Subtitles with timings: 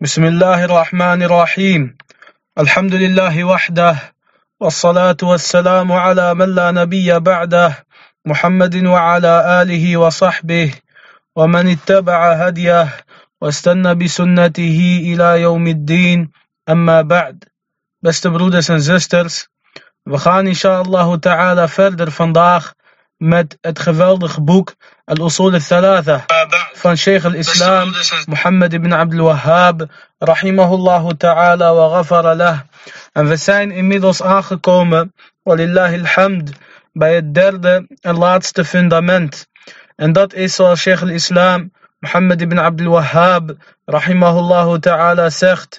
[0.00, 1.96] بسم الله الرحمن الرحيم
[2.58, 3.96] الحمد لله وحده
[4.60, 7.86] والصلاة والسلام على من لا نبي بعده
[8.26, 10.74] محمد وعلى آله وصحبه
[11.36, 12.88] ومن اتبع هديه
[13.40, 14.78] واستنى بسنته
[15.14, 16.30] إلى يوم الدين
[16.68, 17.44] أما بعد
[18.02, 19.46] Beste broeders en zusters,
[20.04, 22.74] we gaan inshallah ta'ala verder vandaag
[23.24, 26.24] met het geweldige boek Al-Usul al-Thalatha
[26.72, 27.92] van Sheikh al-Islam
[28.26, 29.88] Muhammad ibn Abdul Wahhab
[30.18, 32.58] rahimahullah ta'ala wa ghafara lah.
[33.12, 36.50] En we zijn inmiddels aangekomen, walillahi alhamd,
[36.92, 39.48] bij het derde en laatste fundament.
[39.96, 45.78] En dat is zoals Sheikh al-Islam Muhammad ibn Abdul Wahhab rahimahullah ta'ala zegt,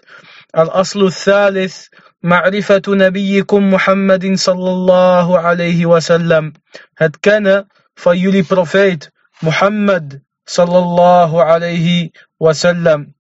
[0.50, 1.90] al-aslu thalith
[2.26, 6.54] معرفة نبيكم محمد صلى الله عليه وسلم
[6.94, 13.14] het kennen van jullie profeet Mohammed sallallahu alayhi wasallam.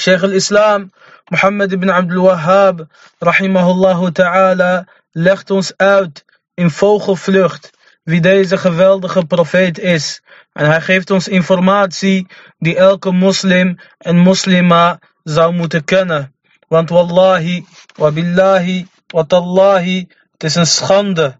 [0.00, 0.92] Sheikh al-Islam
[1.28, 7.70] Mohammed ibn Abdul Wahhab rahimahullah ta'ala legt ons uit in vogelvlucht
[8.02, 10.22] wie deze geweldige profeet is.
[10.52, 12.26] En hij geeft ons informatie
[12.58, 16.32] die elke moslim en moslima zou moeten kennen.
[16.68, 17.64] Want wallahi,
[17.96, 21.36] wabillahi, watallahi, het is een schande.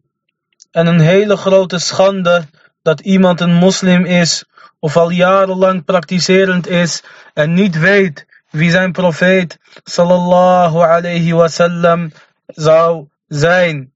[0.71, 2.47] En een hele grote schande
[2.83, 4.45] dat iemand een moslim is
[4.79, 7.03] of al jarenlang praktiserend is
[7.35, 12.13] en niet weet wie zijn profeet sallallahu alayhi wasallam
[12.47, 13.93] zou zijn.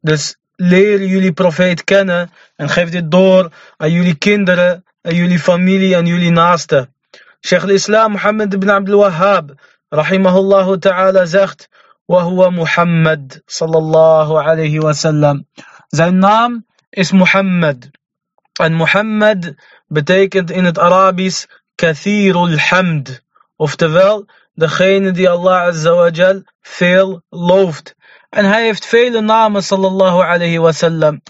[0.00, 5.94] Dus leer jullie profeet kennen en geef dit door aan jullie kinderen, aan jullie familie
[5.94, 6.94] en jullie naasten.
[7.40, 9.50] Sheikh al-Islam Muhammad ibn Abdul Wahhab
[9.92, 11.68] rahimahullah ta'ala zegt
[12.08, 15.44] وهو محمد صلى الله عليه وسلم
[16.92, 17.90] is Muhammad
[18.60, 19.56] en Muhammad
[19.88, 23.22] betekent in het Arabisch kathirul hamd
[23.56, 27.94] oftewel degene die Allah azza wa jal veel looft
[28.30, 31.22] en hij heeft vele namen sallallahu alayhi wasallam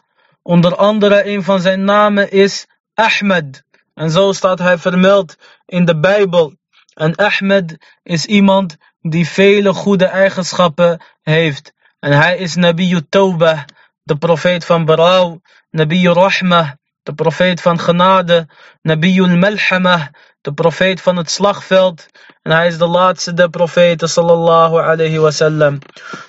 [0.43, 3.65] onder andere een van zijn namen is Ahmed
[3.95, 6.55] en zo staat hij vermeld in de Bijbel
[6.97, 11.73] en Ahmed is iemand die vele goede eigenschappen heeft.
[11.99, 13.61] En hij is Nabiyu Tawbah,
[14.03, 15.41] de profeet van berouw,
[15.71, 16.71] Nabiyu Rahmah,
[17.03, 18.49] de profeet van genade,
[18.83, 20.07] Nabiyu Malhamah,
[20.41, 22.07] de profeet van het slagveld.
[22.43, 25.79] En hij is de laatste der profeten, sallallahu alayhi wasallam.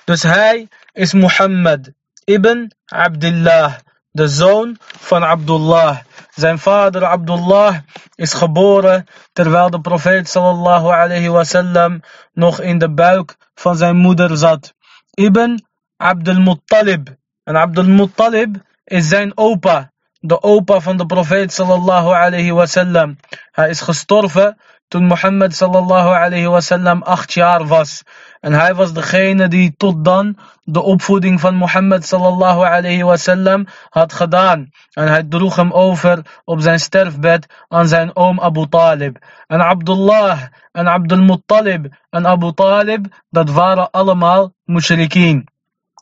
[0.04, 1.90] Dus hij is Muhammad
[2.24, 3.74] ibn Abdullah,
[4.10, 5.98] de zoon van Abdullah.
[6.34, 7.76] Zijn vader Abdullah
[8.14, 12.00] is geboren terwijl de profeet sallallahu alayhi
[12.32, 14.74] nog in de buik van zijn moeder zat.
[15.14, 15.64] Ibn
[15.96, 17.16] Abdul Muttalib.
[17.44, 19.92] En Abdul Muttalib is zijn opa.
[20.20, 23.16] De opa van de profeet sallallahu alayhi wasallam.
[23.50, 24.56] Hij is gestorven
[24.88, 28.02] toen Mohammed sallallahu alayhi wasallam acht jaar was.
[28.40, 34.12] En hij was degene die tot dan de opvoeding van Mohammed sallallahu alayhi wasallam had
[34.12, 34.70] gedaan.
[34.92, 39.16] En hij droeg hem over op zijn sterfbed aan zijn oom Abu Talib.
[39.46, 45.48] En Abdullah en Abdul Muttalib en Abu Talib, dat waren allemaal mushrikeen.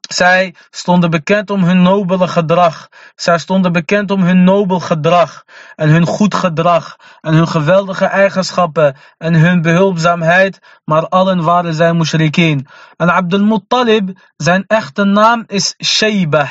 [0.07, 2.89] Zij stonden bekend om hun nobele gedrag.
[3.15, 5.45] Zij stonden bekend om hun nobel gedrag
[5.77, 11.95] en hun goed gedrag en hun geweldige eigenschappen en hun behulpzaamheid, maar allen waren zij
[11.95, 12.67] mushrikeen.
[12.97, 16.51] En Abdul Muttalib, zijn echte naam is Shaybah.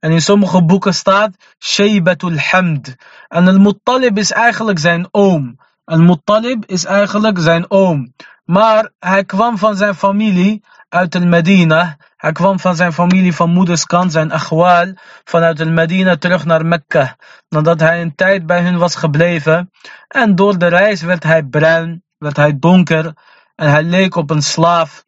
[0.00, 2.94] En in sommige boeken staat Shaybatul Hamd.
[3.28, 5.58] En Al-Muttalib is eigenlijk zijn oom.
[5.84, 8.14] Al-Muttalib is eigenlijk zijn oom.
[8.46, 11.96] Maar hij kwam van zijn familie uit de Medina.
[12.16, 17.16] Hij kwam van zijn familie van moederskant, zijn achwal, vanuit de Medina terug naar Mekka.
[17.48, 19.70] Nadat hij een tijd bij hun was gebleven.
[20.08, 23.14] En door de reis werd hij bruin, werd hij donker.
[23.54, 25.04] En hij leek op een slaaf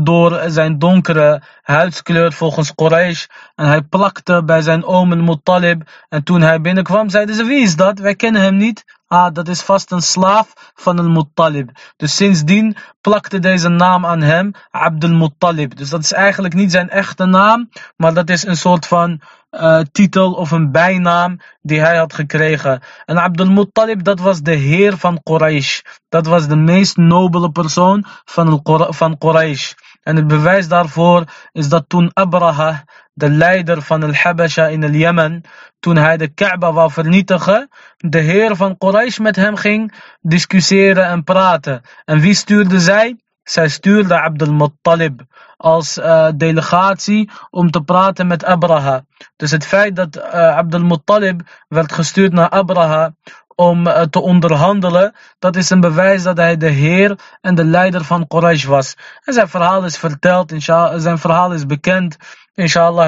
[0.00, 3.26] door zijn donkere huidskleur volgens Quraysh.
[3.54, 5.82] En hij plakte bij zijn oom al-Muttalib.
[6.08, 7.98] En toen hij binnenkwam, zeiden ze, wie is dat?
[7.98, 8.84] Wij kennen hem niet.
[9.14, 11.70] Ah, dat is vast een slaaf van al-Muttalib.
[11.96, 15.76] Dus sindsdien plakte deze naam aan hem, Abdul Muttalib.
[15.76, 19.20] Dus dat is eigenlijk niet zijn echte naam, maar dat is een soort van
[19.50, 22.82] uh, titel of een bijnaam die hij had gekregen.
[23.04, 25.80] En Abdul Muttalib, dat was de heer van Quraysh.
[26.08, 29.72] Dat was de meest nobele persoon van, van Quraysh.
[30.02, 32.84] En het bewijs daarvoor is dat toen Abraha,
[33.14, 35.42] de leider van Al-Habasha in el Jemen,
[35.80, 41.24] toen hij de Kaaba wou vernietigen, de heer van Quraysh met hem ging discussiëren en
[41.24, 41.82] praten.
[42.04, 43.18] En wie stuurde zij?
[43.42, 45.20] Zij stuurde Abdul Muttalib
[45.56, 49.04] als uh, delegatie om te praten met Abraha.
[49.36, 50.24] Dus het feit dat uh,
[50.56, 53.14] Abdul Muttalib werd gestuurd naar Abraha
[53.54, 58.04] om eh, te onderhandelen, dat is een bewijs dat hij de heer en de leider
[58.04, 58.96] van Quraysh was.
[59.24, 60.52] En zijn verhaal is verteld,
[60.96, 62.16] zijn verhaal is bekend.
[62.54, 63.04] Inshallah,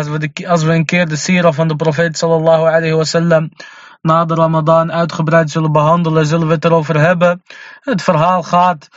[0.47, 3.51] als we, een keer de sira van de profeet sallallahu alayhi wasallam
[4.03, 7.43] na de Ramadan uitgebreid zullen behandelen, zullen we het erover hebben.
[7.81, 8.89] Het verhaal gaat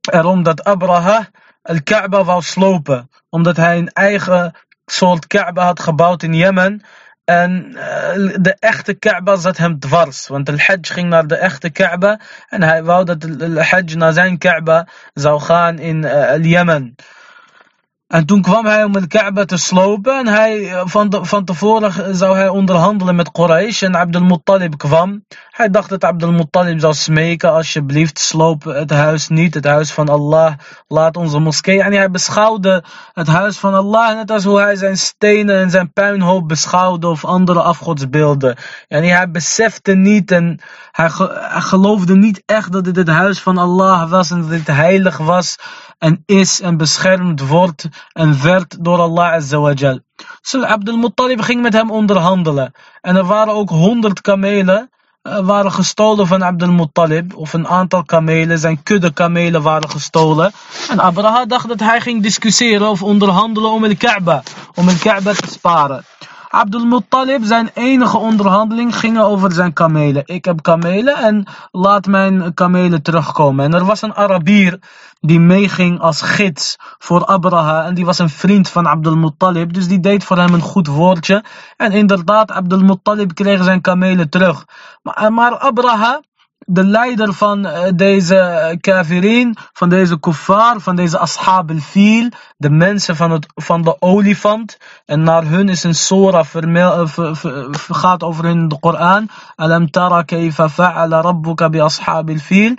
[0.00, 1.28] erom dat Abraha
[1.62, 4.54] al-Kaaba wou slopen, omdat hij een eigen
[4.86, 6.82] soort Kaaba had gebouwd in Jemen.
[7.24, 10.28] En eh, de echte Kaaba zat hem dwars.
[10.28, 12.20] Want de Hajj ging naar de echte Kaaba.
[12.48, 16.00] En hij wou dat de Hajj naar zijn Kaaba zou gaan in
[16.42, 16.94] Jemen.
[18.10, 20.18] En toen kwam hij om de Kaaba te slopen.
[20.18, 23.82] En hij, eh, van, van tevoren zou hij onderhandelen met Quraysh.
[23.82, 25.24] En Abdul Muttalib kwam.
[25.50, 27.52] Hij dacht dat Abdul Muttalib zou smeken.
[27.52, 29.54] Alsjeblieft, sloop het huis niet.
[29.54, 30.52] Het huis van Allah.
[30.88, 31.82] Laat onze moskee.
[31.82, 34.14] En hij beschouwde het huis van Allah.
[34.14, 37.08] Net als hoe hij zijn stenen en zijn puinhoop beschouwde.
[37.08, 38.56] Of andere afgodsbeelden.
[38.88, 40.30] En hij besefte niet.
[40.30, 40.60] En
[40.92, 44.30] hij, hij geloofde niet echt dat dit het huis van Allah was.
[44.30, 45.56] En dat dit heilig was
[46.00, 50.00] en is en beschermd wordt en werd door Allah Azawajal.
[50.40, 52.72] So Abdul Muttalib ging met hem onderhandelen.
[53.00, 54.90] En er waren ook honderd kamelen
[55.22, 57.34] uh, waren gestolen van Abdul Muttalib.
[57.34, 60.52] Of een aantal kamelen, zijn kudde kamelen waren gestolen.
[60.90, 64.42] En Abraha dacht dat hij ging discussiëren of onderhandelen om de Kaaba.
[64.74, 66.04] Om de Kaaba te sparen.
[66.52, 70.22] Abdul Muttalib, zijn enige onderhandeling ging over zijn kamelen.
[70.26, 73.64] Ik heb kamelen en laat mijn kamelen terugkomen.
[73.64, 74.78] En er was een Arabier
[75.20, 77.84] die meeging als gids voor Abraha.
[77.84, 79.72] En die was een vriend van Abdul Muttalib.
[79.72, 81.44] Dus die deed voor hem een goed woordje.
[81.76, 84.64] En inderdaad, Abdul Muttalib kreeg zijn kamelen terug.
[85.02, 86.20] Maar, maar Abraha
[86.72, 93.16] de leider van eh, deze kafirin, van deze kuffar, van deze ashab al-fil, de mensen
[93.16, 94.76] van, het, van de olifant.
[95.06, 99.28] En naar hun is een surah vermel, ver, ver, gaat over hun de Koran.
[99.56, 102.74] Alam tara kayfa fa'ala rabbuka bi ashab al-fil.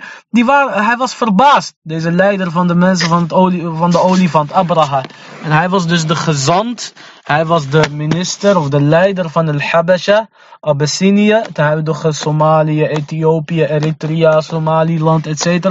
[0.70, 5.02] Hij was verbaasd, deze leider van de mensen van, het olie, van de olifant, Abraha.
[5.44, 9.60] En hij was dus de gezant hij was de minister of de leider van el
[9.60, 10.28] Habasha,
[10.60, 15.68] Abyssinie, het huidige Somalië, Ethiopië, Eritrea, Somaliland, etc.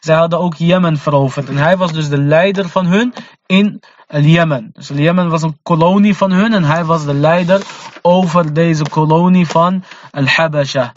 [0.00, 1.48] Zij hadden ook Jemen veroverd.
[1.48, 3.14] En hij was dus de leider van hun
[3.46, 4.70] in Jemen.
[4.72, 7.62] Dus Jemen was een kolonie van hun en hij was de leider
[8.02, 10.92] over deze kolonie van el Habasha.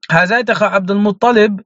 [0.00, 1.60] Hij zei tegen Abdul Muttalib,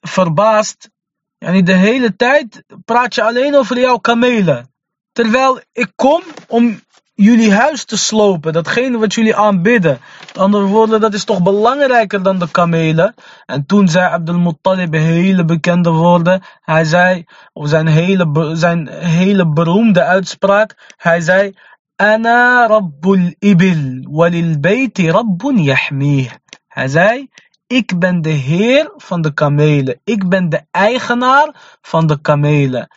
[0.00, 0.90] verbaasd,
[1.38, 4.70] yani de hele tijd praat je alleen over jouw kamelen.
[5.12, 6.80] Terwijl ik kom om
[7.20, 10.00] jullie huis te slopen, datgene wat jullie aanbidden.
[10.20, 13.14] Met andere woorden, dat is toch belangrijker dan de kamelen.
[13.46, 16.42] En toen zei Abdul Muttalib hele bekende woorden.
[16.60, 20.94] Hij zei, of zijn hele, zijn hele beroemde uitspraak.
[20.96, 21.54] Hij zei,
[21.96, 26.30] Ana Rabbul Ibil, walil bayti Rabbun Yahmih.
[26.68, 27.28] Hij zei,
[27.66, 30.00] ik ben de heer van de kamelen.
[30.04, 32.88] Ik ben de eigenaar van de kamelen.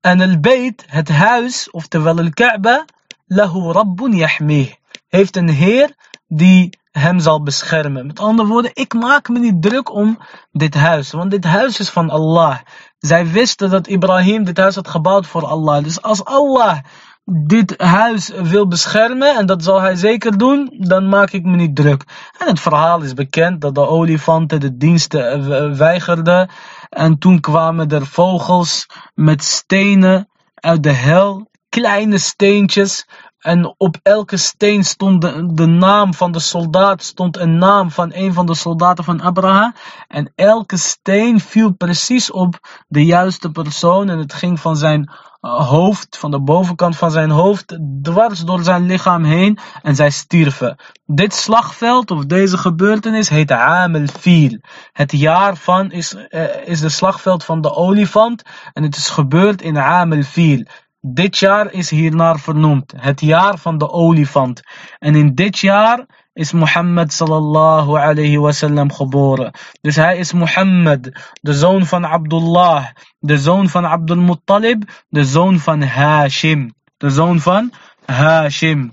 [0.00, 2.84] En el bayt, het huis, oftewel el Kaaba,
[3.34, 4.72] lahu rabbun yahmih.
[5.08, 5.94] Heeft een heer
[6.26, 8.06] die hem zal beschermen.
[8.06, 10.18] Met andere woorden, ik maak me niet druk om
[10.50, 11.10] dit huis.
[11.10, 12.58] Want dit huis is van Allah.
[12.98, 15.84] Zij wisten dat Ibrahim dit huis had gebouwd voor Allah.
[15.84, 16.78] Dus als Allah
[17.24, 21.76] dit huis wil beschermen, en dat zal hij zeker doen, dan maak ik me niet
[21.76, 22.04] druk.
[22.38, 26.50] En het verhaal is bekend dat de olifanten de diensten weigerden.
[26.88, 33.06] En toen kwamen er vogels met stenen uit de hel, kleine steentjes.
[33.42, 35.22] En op elke steen stond
[35.56, 39.74] de, naam van de soldaat, stond een naam van een van de soldaten van Abraham.
[40.08, 44.08] En elke steen viel precies op de juiste persoon.
[44.08, 48.62] En het ging van zijn uh, hoofd, van de bovenkant van zijn hoofd, dwars door
[48.62, 49.58] zijn lichaam heen.
[49.82, 50.76] En zij stierven.
[51.06, 54.58] Dit slagveld of deze gebeurtenis heet Amel Fil.
[54.92, 58.42] Het jaar van is, uh, is de slagveld van de olifant.
[58.72, 60.64] En het is gebeurd in Amel Fil.
[61.04, 64.60] Dit jaar is hiernaar vernoemd, het jaar van de olifant.
[64.98, 69.52] En in dit jaar is Mohammed sallallahu alayhi wasallam geboren.
[69.80, 72.86] Dus hij is Mohammed, de zoon van Abdullah,
[73.18, 76.74] de zoon van Abdul Muttalib, de zoon van Hashim.
[76.96, 77.72] De zoon van
[78.04, 78.92] Hashim.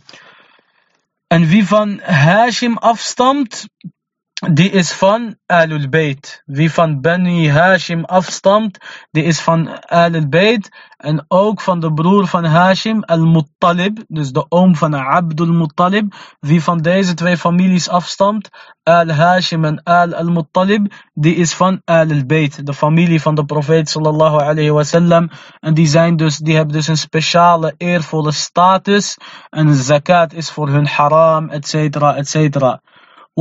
[1.28, 3.70] En wie van Hashim afstamt,
[4.48, 6.44] die is van Alul Bayt.
[6.46, 8.78] Wie van Bani Hashim afstamt,
[9.12, 10.70] die is van Alul Bayt.
[10.98, 14.04] En ook van de broer van Hashim, Al-Muttalib.
[14.08, 16.14] Dus de oom van Abdul Muttalib.
[16.40, 18.50] Wie van deze twee families afstamt,
[18.84, 22.66] Al-Hashim en Al-Muttalib, die is van Alul Bayt.
[22.66, 25.30] De familie van de profeet sallallahu alayhi wasallam.
[25.60, 29.18] En die, zijn dus, die hebben dus een speciale eervolle status.
[29.50, 32.82] En zakat is voor hun haram, et cetera,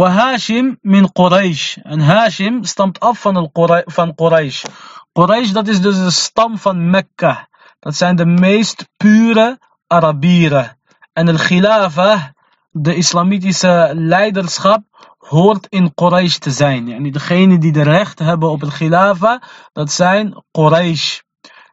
[0.07, 0.33] et cetera.
[0.33, 1.79] Hashim min Quraysh.
[1.85, 3.51] En Hashim stamt af van,
[4.17, 4.65] Quraysh.
[5.13, 7.49] Quraysh dat is dus de stam van Mekka.
[7.81, 10.79] Dat zijn de meest pure Arabieren.
[11.13, 12.35] En de Khilafa,
[12.71, 14.83] de islamitische leiderschap,
[15.19, 16.93] hoort in Quraysh te zijn.
[16.93, 21.21] En degenen die de recht hebben op het Khilafa, dat zijn Quraysh.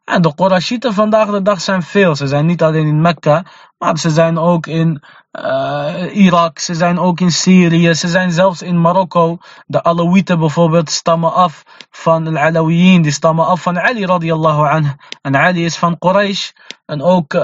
[0.05, 2.15] En de Qurayshiten vandaag de dag zijn veel.
[2.15, 3.45] Ze zijn niet alleen in Mekka,
[3.77, 8.61] maar ze zijn ook in uh, Irak, ze zijn ook in Syrië, ze zijn zelfs
[8.61, 9.37] in Marokko.
[9.65, 14.91] De Alawieten bijvoorbeeld stammen af van de Alawiyin, die stammen af van Ali radiallahu anhu.
[15.21, 16.49] En Ali is van Quraysh.
[16.85, 17.41] En ook uh,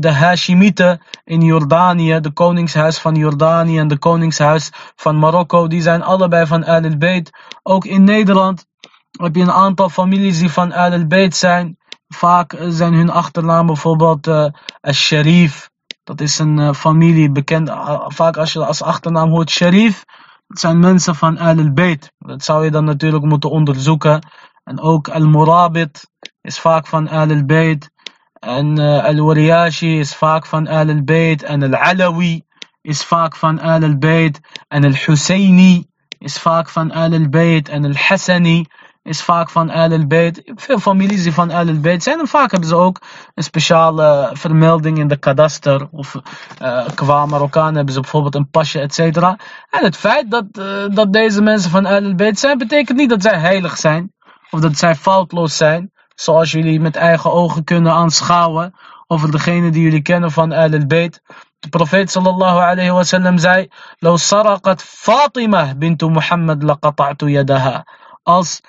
[0.00, 6.02] de Hashimieten in Jordanië, de koningshuis van Jordanië en de koningshuis van Marokko, die zijn
[6.02, 7.30] allebei van Al al-Bayt.
[7.62, 8.66] Ook in Nederland
[9.10, 11.77] heb je een aantal families die van Al al-Bayt zijn.
[12.08, 14.46] Vaak zijn hun achternaam bijvoorbeeld uh,
[14.80, 15.70] Al-Sharif.
[16.04, 17.70] Dat is een uh, familie bekend.
[18.06, 20.04] Vaak als je als achternaam hoort Sharif.
[20.46, 22.12] Dat zijn mensen van Al al-Bayt.
[22.18, 24.26] Dat zou je dan natuurlijk moeten onderzoeken.
[24.64, 26.10] En ook Al-Murabit
[26.40, 27.90] is vaak van Al al-Bayt.
[28.32, 31.42] En Al-Wariyashi is vaak van Al al-Bayt.
[31.42, 32.42] En Al-Alawi
[32.80, 34.40] is vaak van Al al-Bayt.
[34.68, 35.86] En Al-Husseini
[36.18, 37.68] is vaak van Al al-Bayt.
[37.68, 38.66] En Al-Hassani
[39.02, 40.42] is vaak van Al al-Bayt.
[40.54, 42.18] Veel families die van Al al-Bayt zijn.
[42.18, 43.00] En vaak hebben ze ook
[43.34, 45.88] een speciale vermelding in de kadaster.
[45.90, 46.14] Of
[46.62, 49.38] uh, qua Marokkaan hebben ze bijvoorbeeld een pasje, et cetera.
[49.70, 53.22] En het feit dat, uh, dat deze mensen van Al al-Bayt zijn, betekent niet dat
[53.22, 54.12] zij heilig zijn.
[54.50, 55.92] Of dat zij foutloos zijn.
[56.14, 58.74] Zoals jullie met eigen ogen kunnen aanschouwen.
[59.06, 61.22] Over degene die jullie kennen van Al al-Bayt.
[61.58, 67.84] De profeet sallallahu alayhi wa sallam zei: Lo saraqat Fatima bintu Muhammad laqata'tu yadaha.
[68.22, 68.60] Als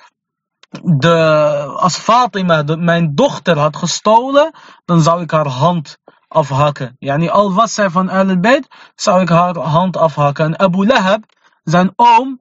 [0.70, 1.14] de,
[1.76, 5.98] als Fatima mijn dochter had gestolen, dan zou ik haar hand
[6.28, 6.96] afhakken.
[6.98, 10.44] Yani al was zij van Al-Bayt, zou ik haar hand afhakken.
[10.44, 11.24] En Abu Lahab,
[11.62, 12.40] zijn oom,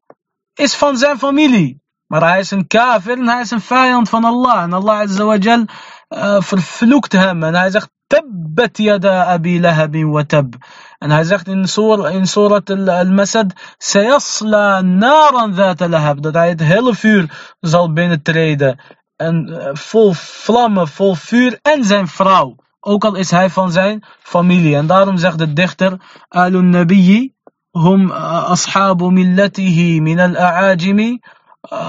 [0.54, 1.82] is van zijn familie.
[2.08, 4.62] Maar hij is een kafir en hij is een vijand van Allah.
[4.62, 5.66] En Allah Azza wa Jal
[6.10, 7.44] uh, vervloekt hem.
[7.44, 10.56] En hij zegt, Tabbat yada Abi Lahab wa tab.
[11.00, 16.22] Hij zegt in, sur, in Surat al-Masad, Sayasla naran dhat lahab.
[16.22, 18.80] Dat hij het hele vuur zal binnentreden.
[19.16, 22.56] En uh, vol vlammen, vol vuur en zijn vrouw.
[22.80, 24.76] Ook al is hij van zijn familie.
[24.76, 27.34] En daarom zegt de dichter, Alun Nabiyyi,
[27.76, 28.12] هم
[28.52, 31.20] أصحاب ملته من الأعاجم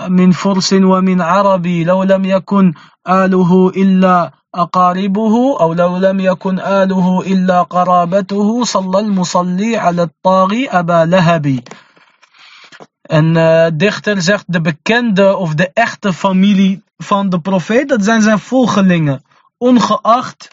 [0.09, 2.75] من فرس ومن عربي لو لم يكن
[3.09, 11.05] آله إلا أقاربه أو لو لم يكن آله إلا قرابته صلى المصلي على الطاغي أبا
[11.05, 11.61] لهب
[13.11, 18.23] En uh, dichter zegt de bekende of de echte familie van de profeet, dat zijn
[18.23, 19.23] zijn volgelingen.
[19.59, 20.49] Ongeacht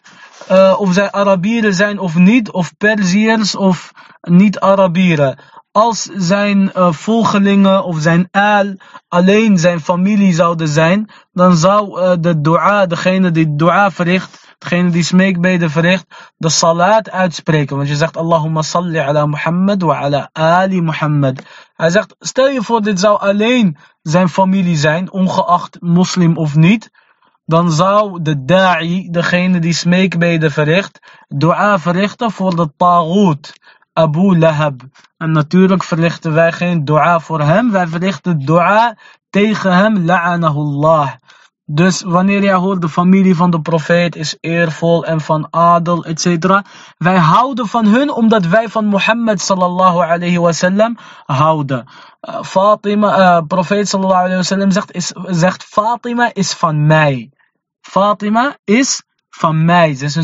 [0.51, 5.37] uh, of zij Arabieren zijn of niet, of Perziërs of niet-Arabieren
[5.77, 8.75] als zijn uh, volgelingen of zijn aal
[9.07, 14.89] alleen zijn familie zouden zijn, dan zou uh, de dua, degene die dua verricht, degene
[14.89, 16.05] die smeekbeden verricht,
[16.37, 17.75] de salat uitspreken.
[17.75, 21.43] Want je zegt Allahumma salli ala Muhammad wa ala ali Muhammad.
[21.75, 26.89] Hij zegt, stel je voor dit zou alleen zijn familie zijn, ongeacht moslim of niet.
[27.45, 33.53] Dan zou de da'i, degene die smeekbeden verricht, dua verrichten voor de tagoot.
[33.97, 34.81] Abu Lahab.
[35.17, 38.97] En natuurlijk verrichten wij geen dua voor hem, wij verrichten dua
[39.29, 41.11] tegen hem, la'anahullah.
[41.65, 46.61] Dus wanneer jij hoort de familie van de profeet is eervol en van adel, etc.
[46.97, 51.85] Wij houden van hun omdat wij van Mohammed sallallahu alayhi wasallam houden.
[52.21, 57.31] Uh, Fatima, uh, profeet sallallahu alayhi wasallam zegt, is, zegt Fatima is van mij.
[57.81, 59.03] Fatima is
[59.37, 59.95] van mij.
[59.95, 60.23] Ze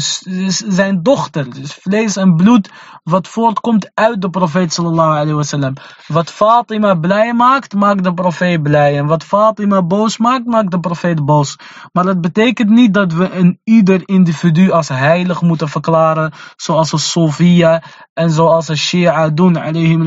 [0.67, 1.53] zijn dochter.
[1.53, 2.69] Dus vlees en bloed
[3.03, 5.73] wat voortkomt uit de profeet sallallahu alayhi wasallam.
[6.07, 8.97] Wat Fatima blij maakt, maakt de profeet blij.
[8.97, 11.55] En wat Fatima boos maakt, maakt de profeet boos.
[11.91, 16.33] Maar dat betekent niet dat we een ieder individu als heilig moeten verklaren.
[16.55, 19.59] Zoals de Sofia en zoals de Shia doen.
[19.59, 20.05] Alayhim.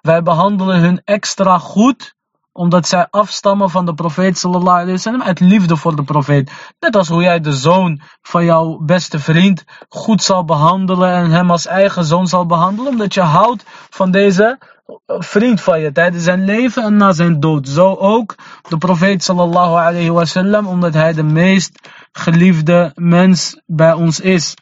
[0.00, 2.15] Wij behandelen hun extra goed
[2.56, 6.52] omdat zij afstammen van de profeet sallallahu alayhi wasallam uit liefde voor de profeet.
[6.80, 11.50] Net als hoe jij de zoon van jouw beste vriend goed zal behandelen en hem
[11.50, 12.92] als eigen zoon zal behandelen.
[12.92, 14.58] Omdat je houdt van deze
[15.06, 17.68] vriend van je tijdens zijn leven en na zijn dood.
[17.68, 18.34] Zo ook
[18.68, 24.54] de profeet sallallahu alayhi wasallam omdat hij de meest geliefde mens bij ons is.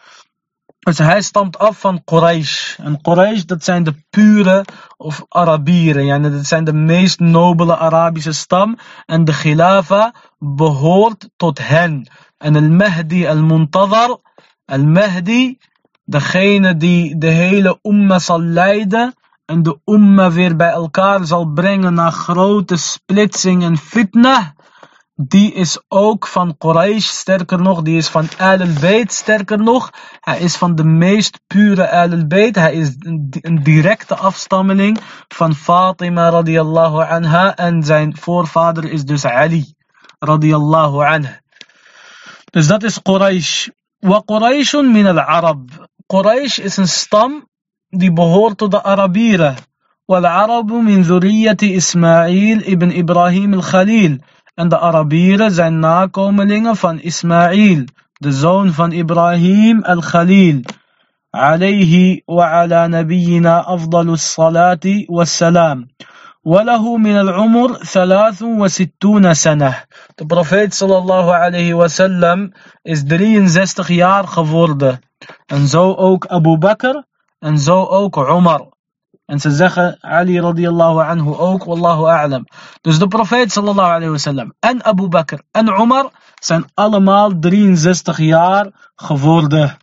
[0.85, 2.79] Dus hij stamt af van Quraysh.
[2.79, 4.65] En Quraysh, dat zijn de pure
[4.97, 6.05] of Arabieren.
[6.05, 8.79] Yani dat zijn de meest nobele Arabische stam.
[9.07, 12.09] En de Khilafa behoort tot hen.
[12.39, 14.19] En al-Mahdi al-Muntazar,
[14.65, 15.59] al-Mahdi,
[16.05, 19.15] degene die de hele umma zal leiden
[19.45, 24.55] en de umma weer bij elkaar zal brengen na grote splitsing en fitna,
[25.22, 29.90] die is ook van Quraysh, sterker nog, die is van Al-Bayt, sterker nog.
[30.20, 32.56] Hij is van de meest pure Al-Bayt.
[32.56, 32.96] Hij is
[33.42, 39.74] een directe afstammeling van Fatima radiyallahu anha en zijn voorvader is dus Ali
[40.20, 41.42] radiyallahu anha.
[42.52, 43.68] Dus dat is Quraysh.
[44.00, 45.90] Wa Qurayshun min al-Arab.
[46.08, 47.48] Quraysh is een stam
[47.90, 49.56] die behoort tot de Arabieren.
[50.10, 54.22] والعرب من ذرية إسماعيل ابن إبراهيم الخليل
[54.55, 60.63] En de Arabieren zijn nakomelingen van Ismaïl, de zoon van Ibrahim al-Khalil.
[61.35, 65.89] عليه وعلى نبينا أفضل الصلاة والسلام
[66.45, 69.75] وله من العمر ثلاث وستون سنة
[70.17, 75.01] De profeet sallallahu alayhi wasallam is 63 jaar geworden.
[75.47, 77.03] En zo ook Abu Bakr
[77.39, 78.74] en zo ook Umar.
[79.27, 82.47] En ze zeggen Ali radiyallahu anhu ook, wallahu a'lam.
[82.81, 88.71] Dus de profeet sallallahu alayhi wasallam en Abu Bakr en Umar zijn allemaal 63 jaar
[88.95, 89.77] geworden.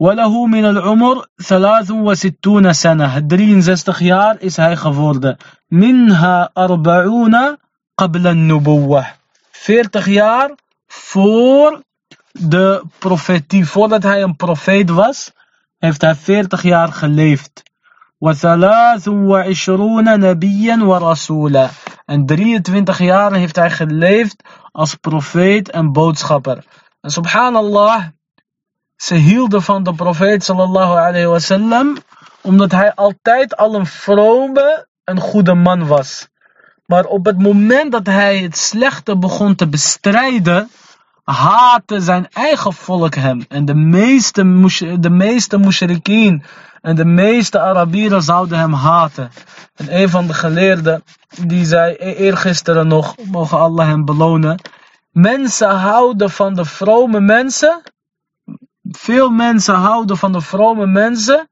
[0.00, 5.36] وله من العمر 63 سنة 63 jaar is hij geworden
[5.68, 7.58] منها 40
[7.96, 9.06] قبل النبوة
[9.50, 10.54] 40 jaar
[10.86, 11.82] voor
[12.32, 15.32] de profetie voordat hij een profeet was
[15.78, 17.62] heeft hij 40 jaar geleefd
[18.21, 21.69] وثلاث وعشرون نبيا ورسولا
[22.05, 26.65] En 23 jaar heeft hij geleefd als profeet en boodschapper.
[27.01, 28.03] En subhanallah,
[28.95, 31.97] ze hielden van de profeet sallallahu alayhi wasallam,
[32.41, 36.27] omdat hij altijd al een vrome en goede man was.
[36.85, 40.69] Maar op het moment dat hij het slechte begon te bestrijden,
[41.23, 43.45] haatte zijn eigen volk hem.
[43.47, 44.41] En de meeste,
[44.99, 46.43] de meeste mushrikeen
[46.80, 49.30] en de meeste Arabieren zouden hem haten.
[49.76, 51.02] En een van de geleerden,
[51.42, 54.60] die zei e- eergisteren nog, mogen Allah hem belonen.
[55.10, 57.82] Mensen houden van de vrome mensen.
[58.90, 61.48] Veel mensen houden van de vrome mensen.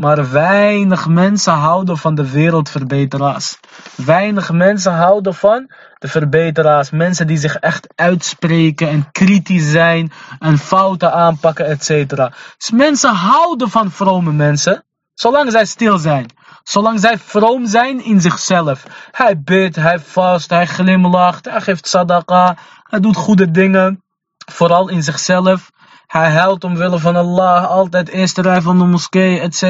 [0.00, 3.58] Maar weinig mensen houden van de wereldverbeteraars.
[3.94, 6.90] Weinig mensen houden van de verbeteraars.
[6.90, 12.08] Mensen die zich echt uitspreken en kritisch zijn en fouten aanpakken, etc.
[12.56, 14.84] Dus mensen houden van vrome mensen.
[15.14, 16.26] Zolang zij stil zijn.
[16.62, 18.84] Zolang zij vroom zijn in zichzelf.
[19.10, 22.56] Hij bidt, hij vast, hij glimlacht, hij geeft sadaqa.
[22.82, 24.02] Hij doet goede dingen.
[24.50, 25.70] Vooral in zichzelf.
[26.10, 29.62] Hij huilt omwille van Allah, altijd eerste rij van de moskee, etc.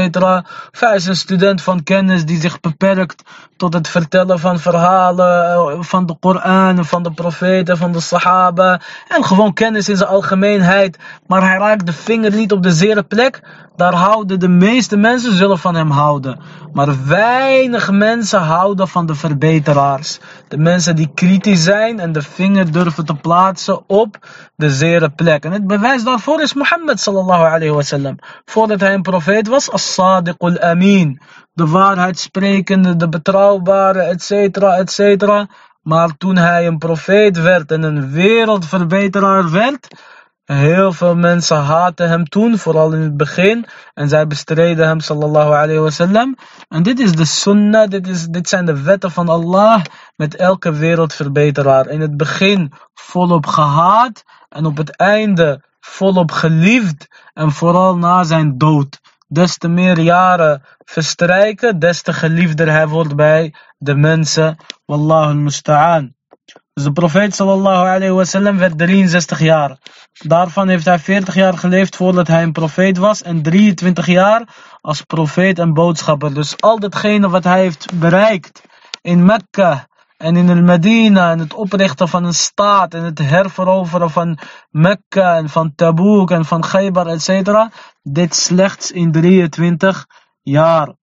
[0.71, 3.23] hij is een student van kennis die zich beperkt
[3.57, 8.81] tot het vertellen van verhalen eh, van de Koran, van de profeten, van de Sahaba.
[9.09, 10.99] En gewoon kennis in zijn algemeenheid.
[11.27, 13.43] Maar hij raakt de vinger niet op de zere plek.
[13.81, 16.41] Daar houden de meeste mensen zullen van hem houden.
[16.73, 20.19] Maar weinig mensen houden van de verbeteraars.
[20.49, 25.45] De mensen die kritisch zijn en de vinger durven te plaatsen op de zere plek.
[25.45, 28.19] En het bewijs daarvoor is Mohammed sallallahu alayhi wasallam.
[28.45, 31.21] Voordat hij een profeet was, as-sadiqul amin.
[31.53, 34.31] De waarheidssprekende, de betrouwbare, etc.
[34.57, 35.25] etc.
[35.83, 39.89] Maar toen hij een profeet werd en een wereldverbeteraar werd
[40.51, 43.67] Heel veel mensen haatten hem toen, vooral in het begin.
[43.95, 46.37] En zij bestreden hem, sallallahu alayhi wasallam.
[46.69, 49.83] En dit is de sunnah, dit, is, dit zijn de wetten van Allah
[50.17, 51.87] met elke wereldverbeteraar.
[51.87, 57.09] In het begin volop gehaat en op het einde volop geliefd.
[57.33, 59.01] En vooral na zijn dood.
[59.29, 64.57] Des te meer jaren verstrijken, des te geliefder hij wordt bij de mensen.
[64.85, 66.15] Wallahu musta'an.
[66.81, 69.79] Dus de profeet sallallahu alayhi wasallam werd 63 jaar.
[70.13, 74.49] Daarvan heeft hij 40 jaar geleefd voordat hij een profeet was en 23 jaar
[74.81, 76.35] als profeet en boodschapper.
[76.35, 78.63] Dus al datgene wat hij heeft bereikt
[79.03, 84.11] in Mekka en in el Medina en het oprichten van een staat en het herveroveren
[84.11, 84.39] van
[84.71, 87.51] Mekka en van Tabuk en van Khaybar etc.
[88.03, 90.07] Dit slechts in 23
[90.43, 90.99] jaar.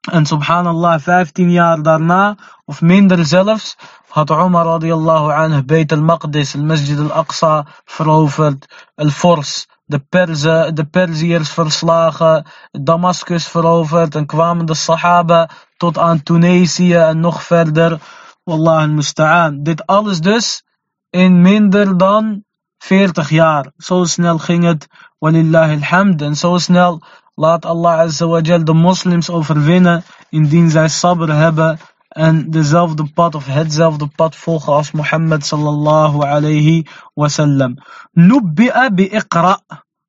[0.00, 3.76] En subhanallah, 15 jaar daarna, of minder zelfs,
[4.10, 12.44] had Umar radiallahu anhu Beit al-Maqdis, al-Masjid al-Aqsa veroverd, al-Fors, de, Perzen, de Perziërs verslagen,
[12.72, 17.98] Damascus veroverd en kwamen de Sahaba tot aan Tunesië en nog verder.
[18.44, 19.62] Wallah al-Musta'an.
[19.62, 20.62] Dit alles dus
[21.10, 22.44] in minder dan
[22.78, 23.72] 40 jaar.
[23.76, 24.86] Zo snel ging het,
[25.18, 26.22] walillahi alhamd.
[26.22, 27.02] En zo snel
[27.34, 31.78] laat Allah azza wa jal de moslims overwinnen indien zij sabr hebben
[32.10, 37.74] en dezelfde pad of hetzelfde pad volgen als Mohammed sallallahu alayhi wasallam.
[38.12, 39.60] Nubbi'a bi iqra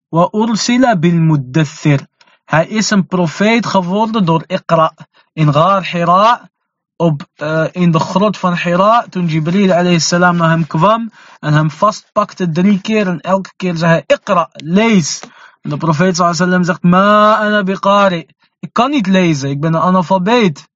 [0.09, 2.09] wa ursila bil muddathir.
[2.45, 4.93] Hij is een profeet geworden door Iqra.
[5.33, 6.49] In Gaar Hira,
[6.95, 11.53] op, uh, in de grot van Hira, toen Jibril alayhi salam naar hem kwam en
[11.53, 15.19] hem vastpakte drie keer en elke keer zei hij Iqra, lees.
[15.61, 18.27] En de profeet sallam zegt, ma ana biqari.
[18.59, 20.69] Ik kan niet lezen, ik ben een analfabeet.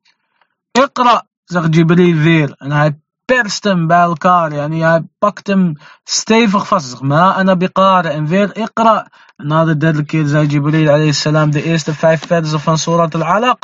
[0.84, 2.56] Iqra, zegt Jibril weer.
[2.58, 4.54] En hij perst hem bij elkaar.
[4.54, 6.90] Yani hij pakt hem stevig vast.
[6.90, 8.08] Zegt, ma ana biqari.
[8.08, 9.08] En weer Iqra.
[9.36, 13.16] En na de derde keer zei Jibril alayhi salam de eerste vijf versen van Surat
[13.16, 13.60] al-Alaq.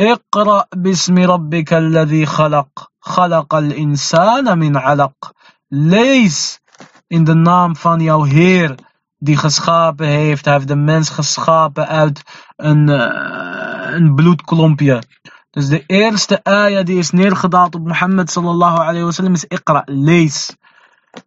[0.00, 5.32] اقرأ باسم ربك الذي خلق خلق الإنسان من علق
[5.68, 6.60] lees
[7.06, 8.74] in de naam van jouw Heer
[9.18, 10.44] die geschapen heeft.
[10.44, 12.22] Hij heeft de mens geschapen uit
[12.56, 15.02] een, uh, een bloedklompje.
[15.56, 19.82] Dus de eerste ayah die is neergedaald op Mohammed sallallahu alayhi wa sallam is Iqra,
[19.86, 20.56] lees.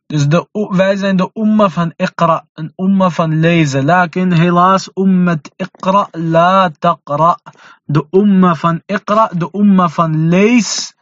[0.06, 3.86] Dus de, wij zijn de umma van Iqra, een umma van lezen.
[3.86, 7.38] Lakin helaas ummat Iqra la taqra.
[7.84, 10.94] De umma van Iqra, de umma van lees,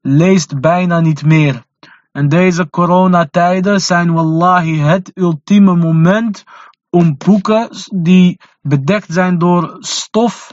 [0.00, 1.64] leest bijna niet meer.
[2.12, 6.44] En deze coronatijden zijn wallahi het ultieme moment
[6.90, 10.52] om boeken die bedekt zijn door stof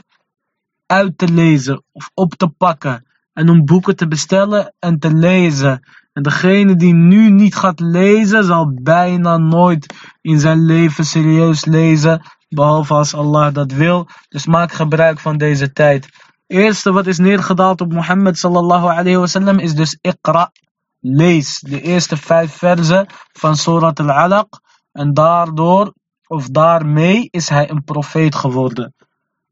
[0.88, 3.06] uit te lezen of op te pakken.
[3.32, 5.82] En om boeken te bestellen en te lezen.
[6.12, 12.22] En degene die nu niet gaat lezen, zal bijna nooit in zijn leven serieus lezen.
[12.48, 14.08] Behalve als Allah dat wil.
[14.28, 16.08] Dus maak gebruik van deze tijd.
[16.46, 20.52] Eerste wat is neergedaald op Mohammed sallallahu alayhi wasallam is dus Iqra.
[21.00, 24.48] Lees de eerste vijf verzen van Surat al-Alaq.
[24.92, 25.94] En daardoor,
[26.26, 28.94] of daarmee, is hij een profeet geworden.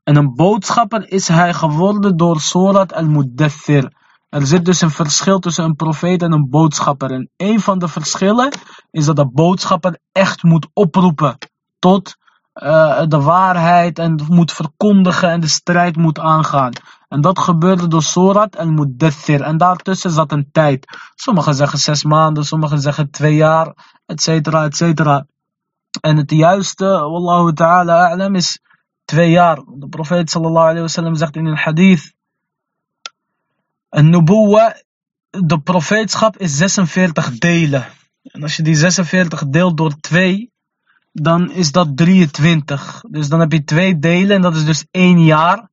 [0.07, 3.93] En een boodschapper is hij geworden door Surat al-Muddathir.
[4.29, 7.11] Er zit dus een verschil tussen een profeet en een boodschapper.
[7.11, 8.59] En een van de verschillen
[8.91, 11.39] is dat de boodschapper echt moet oproepen
[11.79, 12.17] tot
[12.55, 16.73] uh, de waarheid en moet verkondigen en de strijd moet aangaan.
[17.09, 19.43] En dat gebeurde door Surat al Muddathir.
[19.43, 20.87] En daartussen zat een tijd.
[21.15, 25.27] Sommigen zeggen zes maanden, sommigen zeggen twee jaar, et cetera, et cetera.
[26.01, 28.61] En het juiste, wallahu ta'ala is
[29.07, 29.57] twee jaar.
[29.57, 32.15] De profeet sallallahu alayhi wa sallam zegt in een hadith
[33.97, 34.77] een nubuwa,
[35.31, 37.87] de profeetschap is 46 delen.
[38.23, 40.51] En als je die 46 deelt door 2,
[41.13, 43.05] dan is dat 23.
[43.09, 45.69] Dus dan heb je twee delen en dat is dus één jaar.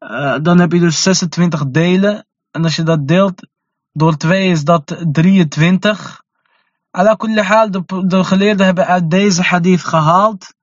[0.00, 2.26] Uh, dan heb je dus 26 delen.
[2.50, 3.46] En als je dat deelt
[3.92, 6.22] door 2 is dat 23.
[6.90, 10.54] Ala kulli de, de geleerden hebben uit deze hadith gehaald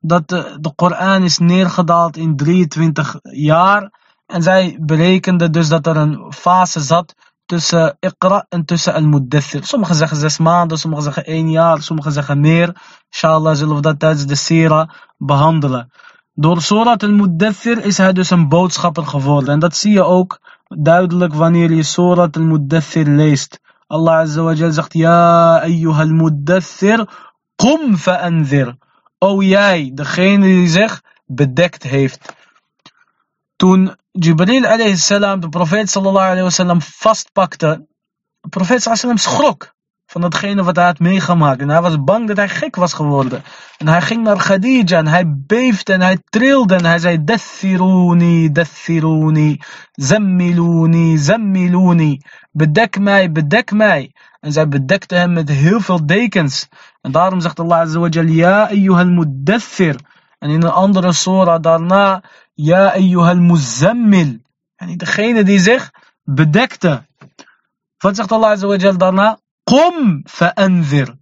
[0.00, 3.90] dat de, Koran is neergedaald in 23 jaar.
[4.26, 7.14] En zij berekenden dus dat er een fase zat
[7.46, 9.64] tussen Iqra en tussen Al-Muddathir.
[9.64, 12.76] Sommigen zeggen zes maanden, sommigen zeggen één jaar, sommigen zeggen meer.
[13.10, 15.90] Inshallah zullen we dat tijdens de Sira behandelen.
[16.34, 19.54] Door Surat Al-Muddathir is hij dus een boodschapper geworden.
[19.54, 23.60] En dat zie je ook duidelijk wanneer je Surat Al-Muddathir leest.
[23.86, 27.08] Allah Azza wa Jal zegt, Ja, ayyuha al-Muddathir,
[27.56, 28.76] qum fa'anzir.
[29.18, 32.32] O jij, degene die zich bedekt heeft.
[33.56, 37.86] Toen Jibril alayhi salam de profeet sallallahu alayhi wasallam vastpakte,
[38.40, 39.74] de profeet sallallahu schrok
[40.10, 41.60] van datgene wat hij had meegemaakt.
[41.60, 43.42] En hij was bang dat hij gek was geworden.
[43.76, 48.52] En hij ging naar Khadija en hij beefde en hij trilde en hij zei, Dathiruni,
[48.52, 49.60] Dathiruni,
[49.92, 54.12] Zammiluni, Zammiluni, bedek mij, bedek mij.
[54.40, 56.68] En zij bedekte hem met heel veel dekens.
[57.00, 59.96] En daarom zegt Allah Azza wa Ja ayyuhal muddathir.
[60.38, 62.22] En in een andere surah daarna,
[62.54, 64.36] Ja ayyuhal muzammil.
[64.76, 65.90] En degene die zich
[66.22, 67.06] bedekte.
[67.98, 69.38] Wat zegt Allah Azza daarna?
[69.67, 71.15] Kom fa'anzir.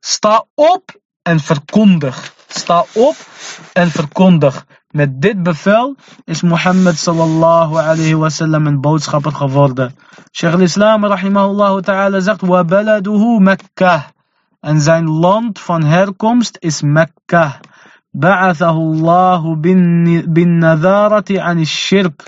[0.00, 2.34] Sta op en verkondig.
[2.48, 3.16] Sta op
[3.72, 4.66] en verkondig.
[4.90, 9.94] Met dit bevel is Mohammed sallallahu alayhi wa sallam een boodschapper geworden.
[10.32, 14.02] Sheikh al-Islam rahimahullah ta'ala zegt, wa baladuhu Mekkah.
[14.60, 17.60] En zijn land van herkomst is Mekka.
[18.14, 19.54] بعثه الله
[20.26, 22.22] بالنذارة عن الشرك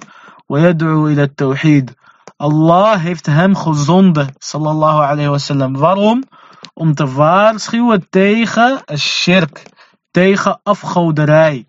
[0.49, 1.91] ويدعو إلى التوحيد
[2.37, 5.77] Allah heeft hem gezonden, sallallahu alayhi wasallam.
[5.77, 6.23] Waarom?
[6.75, 9.63] Om te waarschuwen tegen shirk,
[10.11, 11.67] tegen afgoderij.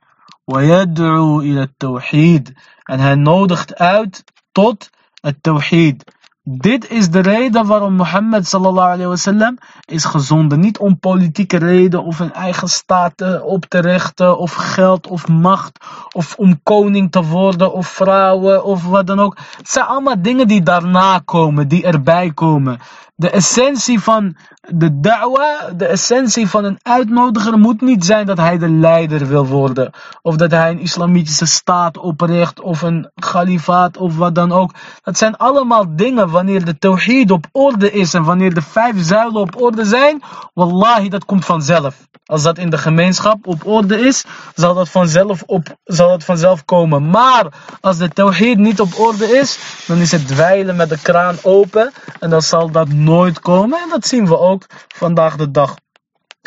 [0.47, 2.53] ويدعو إلى التوحيد.
[2.84, 4.89] En hij nodigt uit tot
[5.21, 6.03] het tawhid.
[6.50, 10.61] Dit is de reden waarom Mohammed wasallam is gezonden.
[10.61, 15.78] Niet om politieke reden of een eigen staat op te richten of geld of macht
[16.12, 19.37] of om koning te worden of vrouwen of wat dan ook.
[19.56, 22.78] Het zijn allemaal dingen die daarna komen, die erbij komen.
[23.20, 28.59] De essentie van de da'wa, de essentie van een uitnodiger moet niet zijn dat hij
[28.59, 29.90] de leider wil worden.
[30.22, 34.74] Of dat hij een islamitische staat opricht of een kalifaat of wat dan ook.
[35.02, 39.40] Dat zijn allemaal dingen wanneer de tawhid op orde is en wanneer de vijf zuilen
[39.40, 40.22] op orde zijn.
[40.54, 42.07] Wallahi, dat komt vanzelf.
[42.28, 46.64] Als dat in de gemeenschap op orde is, zal dat vanzelf, op, zal dat vanzelf
[46.64, 47.11] komen.
[47.11, 47.46] Maar
[47.81, 51.92] als de tawhid niet op orde is, dan is het dweilen met de kraan open.
[52.20, 53.79] En dan zal dat nooit komen.
[53.79, 55.77] En dat zien we ook vandaag de dag.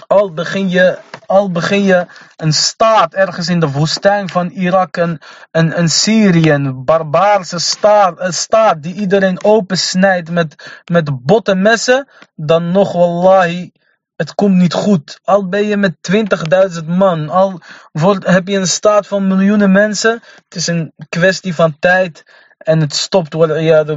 [0.07, 5.19] Al begin je, al begin je een staat ergens in de woestijn van Irak en,
[5.51, 12.07] en, en Syrië, een barbaarse staat, een staat die iedereen opensnijdt met, met botte messen,
[12.35, 13.71] dan nog wallahi
[14.15, 15.19] het komt niet goed.
[15.23, 15.95] Al ben je met
[16.81, 17.61] 20.000 man, al
[18.19, 20.21] heb je een staat van miljoenen mensen.
[20.43, 22.23] Het is een kwestie van tijd
[22.63, 23.29] en het stopt.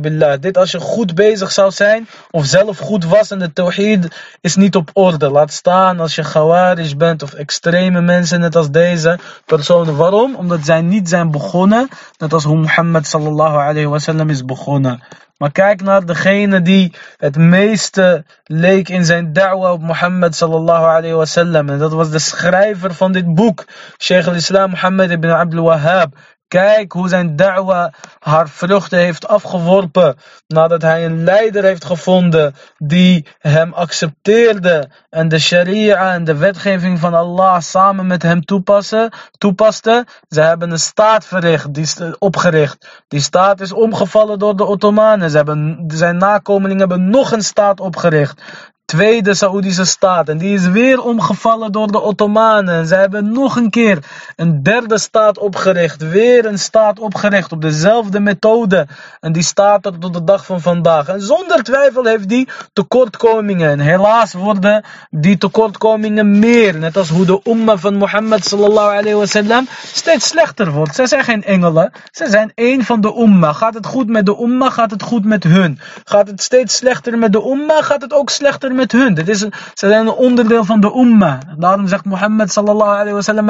[0.01, 0.41] Billah.
[0.41, 4.09] Dit als je goed bezig zou zijn, of zelf goed was en de tawhid
[4.41, 5.31] is niet op orde.
[5.31, 9.97] Laat staan als je gawarish bent of extreme mensen, net als deze personen.
[9.97, 10.35] Waarom?
[10.35, 15.03] Omdat zij niet zijn begonnen, net als hoe Mohammed sallallahu alayhi wasallam is begonnen.
[15.39, 21.15] Maar kijk naar degene die het meeste leek in zijn da'wa op Mohammed sallallahu alayhi
[21.15, 21.69] wasallam.
[21.69, 23.65] En dat was de schrijver van dit boek,
[23.99, 26.15] Sheikh al-Islam Mohammed ibn Abdul Wahhab.
[26.49, 30.17] Kijk hoe zijn da'wa haar vruchten heeft afgeworpen.
[30.47, 34.91] Nadat hij een leider heeft gevonden die hem accepteerde.
[35.11, 40.07] En de sharia en de wetgeving van Allah samen met hem toepassen, toepaste.
[40.29, 43.03] Ze hebben een staat verricht, die opgericht.
[43.09, 45.31] Die staat is omgevallen door de Ottomanen.
[45.31, 48.43] Ze hebben, zijn nakomelingen hebben nog een staat opgericht
[48.85, 50.29] tweede Saoedische staat.
[50.29, 52.87] En die is weer omgevallen door de Ottomanen.
[52.87, 53.99] Zij hebben nog een keer
[54.37, 56.09] een derde staat opgericht.
[56.09, 58.87] Weer een staat opgericht op dezelfde methode.
[59.21, 61.09] En die staat er tot de dag van vandaag.
[61.09, 63.71] En zonder twijfel heeft die tekortkomingen.
[63.71, 66.79] En helaas worden die tekortkomingen meer.
[66.79, 70.95] Net als hoe de umma van Mohammed sallallahu alayhi wasallam steeds slechter wordt.
[70.95, 71.93] Zij zijn geen engelen.
[72.11, 73.53] Zij zijn één van de umma.
[73.53, 75.79] Gaat het goed met de umma, gaat het goed met hun.
[76.05, 79.17] Gaat het steeds slechter met de umma, gaat het ook slechter met hun.
[79.17, 81.39] Is ze zijn een onderdeel van de umma.
[81.59, 83.49] Daarom zegt Mohammed sallallahu alayhi wa sallam,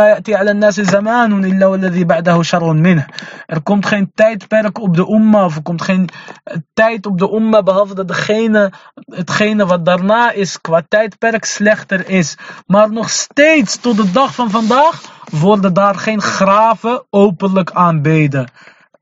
[3.47, 6.09] Er komt geen tijdperk op de umma, of er komt geen
[6.45, 8.73] eh, tijd op de umma, behalve dat degene,
[9.05, 12.37] hetgene wat daarna is, qua tijdperk slechter is.
[12.67, 18.49] Maar nog steeds, tot de dag van vandaag, worden daar geen graven openlijk aanbeden.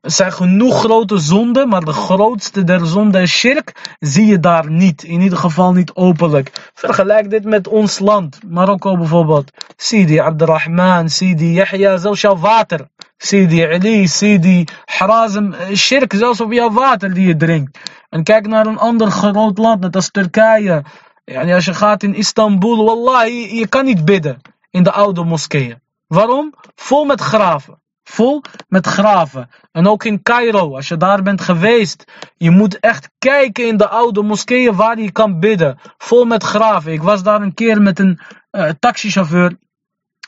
[0.03, 4.69] Er zijn genoeg grote zonden, maar de grootste der zonden is shirk, zie je daar
[4.69, 5.03] niet.
[5.03, 6.71] In ieder geval niet openlijk.
[6.73, 9.51] Vergelijk dit met ons land, Marokko bijvoorbeeld.
[9.75, 12.87] Sidi Abdurrahman, Sidi Yahya, zelfs jouw water.
[13.17, 17.79] Sidi Ali, Sidi Harazim, eh, shirk, zelfs op jouw water die je drinkt.
[18.09, 20.83] En kijk naar een ander groot land, net als Turkije.
[21.25, 25.81] Ja, als je gaat in Istanbul, wallahi, je kan niet bidden in de oude moskeeën.
[26.07, 26.53] Waarom?
[26.75, 29.49] Vol met graven vol met graven.
[29.71, 32.03] En ook in Cairo, als je daar bent geweest,
[32.37, 35.79] je moet echt kijken in de oude moskeeën waar je kan bidden.
[35.97, 36.91] Vol met graven.
[36.91, 38.19] Ik was daar een keer met een
[38.51, 39.57] uh, taxichauffeur,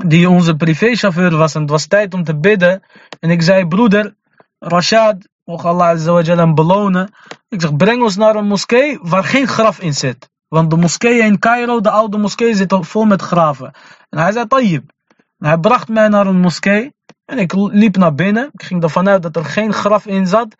[0.06, 1.56] die onze privéchauffeur was.
[1.56, 2.84] En het was tijd om te bidden.
[3.20, 4.16] En ik zei, broeder,
[4.60, 7.14] Rashad, mocht Allah azawajal hem belonen.
[7.50, 10.30] Ik zeg, breng ons naar een moskee waar geen graf in zit.
[10.48, 13.72] Want de moskeeën in Cairo, de oude moskee, zit vol met graven.
[14.10, 14.92] En hij zei, tayyib.
[15.38, 16.95] hij bracht mij naar een moskee.
[17.26, 18.50] En ik liep naar binnen.
[18.54, 20.56] Ik ging ervan uit dat er geen graf in zat.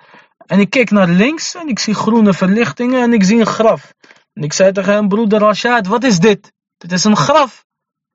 [0.46, 3.94] En ik keek naar links en ik zie groene verlichtingen en ik zie een graf.
[4.34, 6.52] En ik zei tegen hem, broeder Rashad, wat is dit?
[6.78, 7.66] Dit is een graf.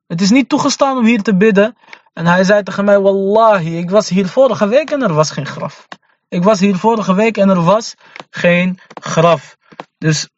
[0.07, 1.77] Het is niet toegestaan om hier te bidden.
[2.13, 5.45] En hij zei tegen mij, wallahi, ik was hier vorige week en er was geen
[5.45, 5.87] graf.
[6.29, 7.95] Ik was hier vorige week en er was
[8.29, 9.57] geen graf.
[9.97, 10.29] Dus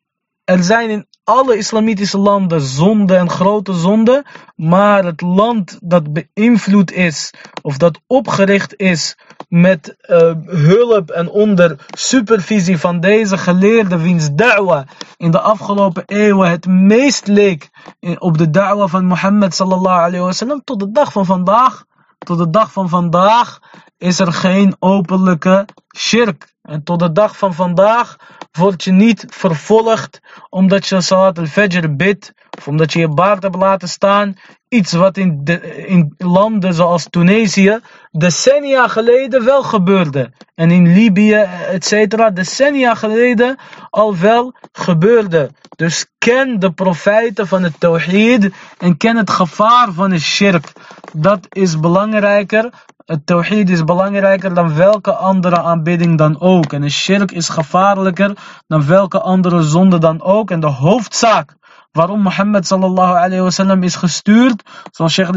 [0.43, 6.91] er zijn in alle islamitische landen zonde en grote zonde, maar het land dat beïnvloed
[6.91, 9.17] is of dat opgericht is
[9.49, 14.85] met uh, hulp en onder supervisie van deze geleerde wiens da'wa
[15.17, 17.69] in de afgelopen eeuwen het meest leek
[18.17, 21.85] op de da'wa van Mohammed sallallahu alayhi wasallam tot de dag van vandaag
[22.23, 23.59] tot de dag van vandaag
[23.97, 25.65] is er geen openlijke
[25.97, 26.53] shirk.
[26.61, 28.15] En tot de dag van vandaag
[28.57, 32.33] word je niet vervolgd omdat je Salat al-Fajr bidt.
[32.57, 34.35] Of omdat je je baard hebt laten staan.
[34.73, 35.41] Iets wat in,
[35.87, 37.79] in landen zoals Tunesië
[38.11, 40.31] decennia geleden wel gebeurde.
[40.55, 42.35] En in Libië, etc.
[42.35, 43.57] decennia geleden
[43.89, 45.49] al wel gebeurde.
[45.75, 50.71] Dus ken de profijten van het tawhid en ken het gevaar van de shirk.
[51.13, 52.69] Dat is belangrijker
[53.05, 56.73] het tawhid is belangrijker dan welke andere aanbidding dan ook.
[56.73, 60.51] En de shirk is gevaarlijker dan welke andere zonde dan ook.
[60.51, 61.55] En de hoofdzaak
[61.93, 65.29] waarom Mohammed sallallahu alayhi wasallam is gestuurd, zoals Sheikh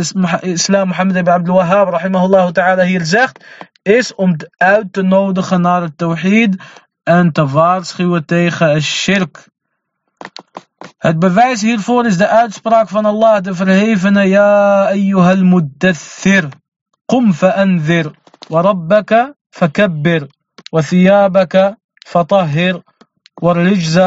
[0.43, 3.45] Islam Mohammed ibn Abdul Wahhab rahimahullah ta'ala hier zegt,
[3.83, 6.57] is om uit te nodigen naar het tawhid
[7.03, 9.49] en te waarschuwen tegen het shirk.
[10.99, 16.49] Het bewijs hiervoor is de uitspraak van Allah, de verhevene, Ja ayyuhal muddathir.
[17.09, 18.13] قم فأنذر
[18.51, 20.29] وربك فكبر
[20.73, 22.83] وثيابك فطهر
[23.43, 23.99] والرجز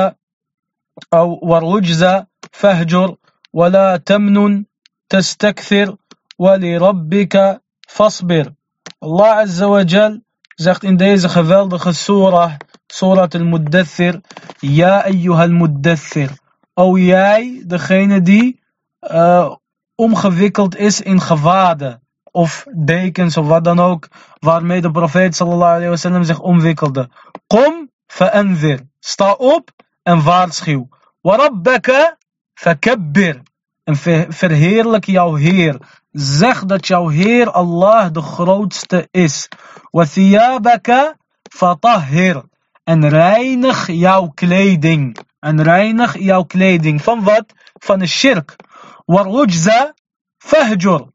[1.13, 3.15] أو والرجز فاهجر
[3.53, 4.65] ولا تمنن
[5.09, 5.95] تستكثر
[6.39, 8.53] ولربك فاصبر
[9.01, 10.21] Azza wa Jal
[10.55, 12.53] zegt in deze geweldige surah,
[12.87, 14.21] surah al-Muddathir,
[14.59, 16.29] Ja ayyuhal muddathir.
[16.73, 18.59] O jij, degene die
[19.01, 19.55] uh,
[19.95, 22.01] omgewikkeld is in gewaden.
[22.31, 24.07] of dekens of wat dan ook,
[24.39, 27.09] waarmee de profeet sallallahu alayhi wasallam zich omwikkelde.
[27.47, 28.79] Kom, fa'anzir.
[28.99, 29.71] Sta op
[30.03, 30.87] en waarschuw.
[31.21, 32.17] Warabbaka
[32.59, 33.41] fakabbir.
[33.83, 33.95] En
[34.33, 35.77] verheerlijk jouw Heer.
[36.11, 39.47] Zeg dat jouw Heer Allah de grootste is.
[39.91, 41.15] Wathiyabaka
[41.51, 42.43] fatahhir.
[42.83, 45.17] En reinig jouw kleding.
[45.39, 47.01] En reinig jouw kleding.
[47.01, 47.45] Van wat?
[47.73, 48.55] Van de shirk.
[49.05, 49.93] Warujza
[50.37, 51.07] fahjur.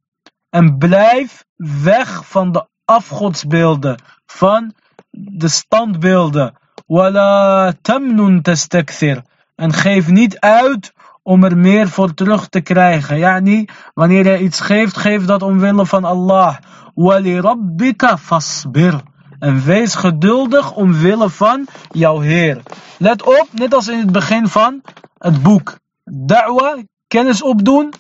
[0.51, 1.45] En blijf
[1.83, 4.75] weg van de afgodsbeelden, van
[5.11, 6.55] de standbeelden.
[6.87, 9.23] Wala tamnun tastakthir.
[9.55, 10.93] En geef niet uit
[11.25, 13.19] om er meer voor terug te krijgen.
[13.19, 16.57] Ja, niet wanneer je iets geeft, geef dat omwille van Allah.
[16.95, 19.01] Wali rabbika fasbir.
[19.39, 22.63] En wees geduldig omwille van jouw Heer.
[22.99, 24.81] Let op, net als in het begin van
[25.19, 25.79] het boek.
[26.05, 26.77] Da'wa,
[27.09, 27.93] kennis opdoen,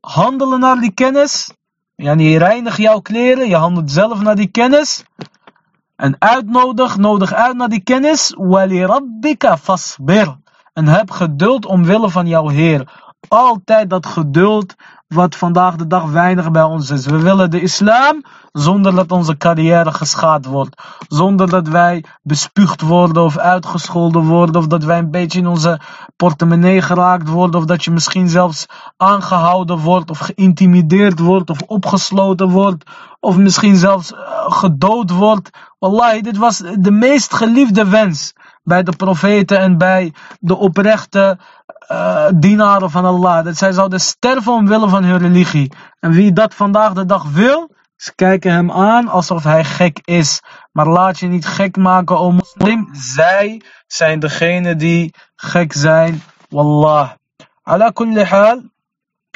[0.00, 1.50] handelen naar die kennis
[1.96, 5.04] Yani je reinigt jouw kleren, je handelt zelf naar die kennis.
[5.96, 8.34] En uitnodig, nodig uit naar die kennis.
[8.38, 10.36] Wali rabbika fasbir.
[10.76, 12.88] En heb geduld omwille van jouw Heer.
[13.28, 14.74] Altijd dat geduld
[15.08, 17.06] wat vandaag de dag weinig bij ons is.
[17.06, 20.82] We willen de islam zonder dat onze carrière geschaad wordt.
[21.08, 24.56] Zonder dat wij bespuugd worden of uitgescholden worden.
[24.56, 25.80] Of dat wij een beetje in onze
[26.16, 27.60] portemonnee geraakt worden.
[27.60, 32.84] Of dat je misschien zelfs aangehouden wordt of geïntimideerd wordt of opgesloten wordt.
[33.20, 35.50] Of misschien zelfs eh, gedood wordt.
[35.78, 38.34] Wallahi, dit was de meest geliefde wens
[38.66, 41.38] bij de profeten en bij de oprechte
[41.92, 43.44] uh, dienaren van Allah.
[43.44, 45.72] Dat zij zouden sterven omwille van hun religie.
[46.00, 50.40] En wie dat vandaag de dag wil, ze kijken hem aan alsof hij gek is.
[50.72, 52.88] Maar laat je niet gek maken, o moslim.
[52.92, 56.22] Zij zijn degene die gek zijn.
[56.48, 57.10] Wallah.
[57.62, 58.62] Ala kulli hal.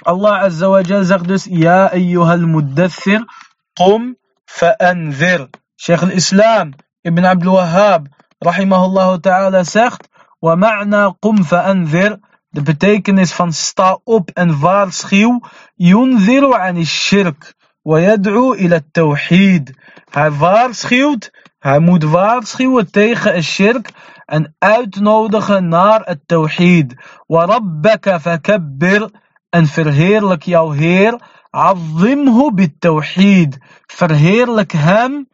[0.03, 1.47] Allah Azza wa Jal zegt dus.
[1.51, 3.25] Ja ayyuhal muddathir.
[3.73, 5.49] Qum fa'anzir.
[5.77, 8.07] Sheikh al-Islam Ibn Abdul Wahhab.
[8.45, 10.09] Rahimahullah ta'ala zegt.
[10.43, 12.19] ومعنى قم فأنذر
[12.53, 15.41] de betekenis van sta op en waarschuw
[15.77, 19.75] yunziru an shirk ويدعو إلى التوحيد
[20.11, 23.91] hij waarschuwt hij moet waarschuwen tegen het shirk
[24.27, 26.95] en uitnodigen naar het tawhid
[27.27, 29.11] وربك فكبر
[29.51, 31.21] en verheerlijk jouw Heer
[31.55, 35.29] عظمه بالتوحيد verheerlijk hem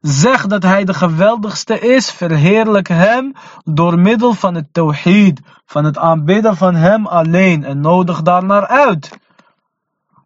[0.00, 3.32] Zeg dat hij de geweldigste is, verheerlijk hem
[3.64, 9.10] door middel van het tawhid, van het aanbidden van hem alleen en nodig daarnaar uit.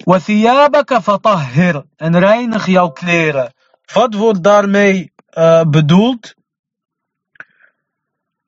[0.05, 3.55] وَثِيَابَكَ فَطَهِّرْ En reinig jouw kleren.
[3.93, 6.35] Wat wordt daarmee uh, bedoeld?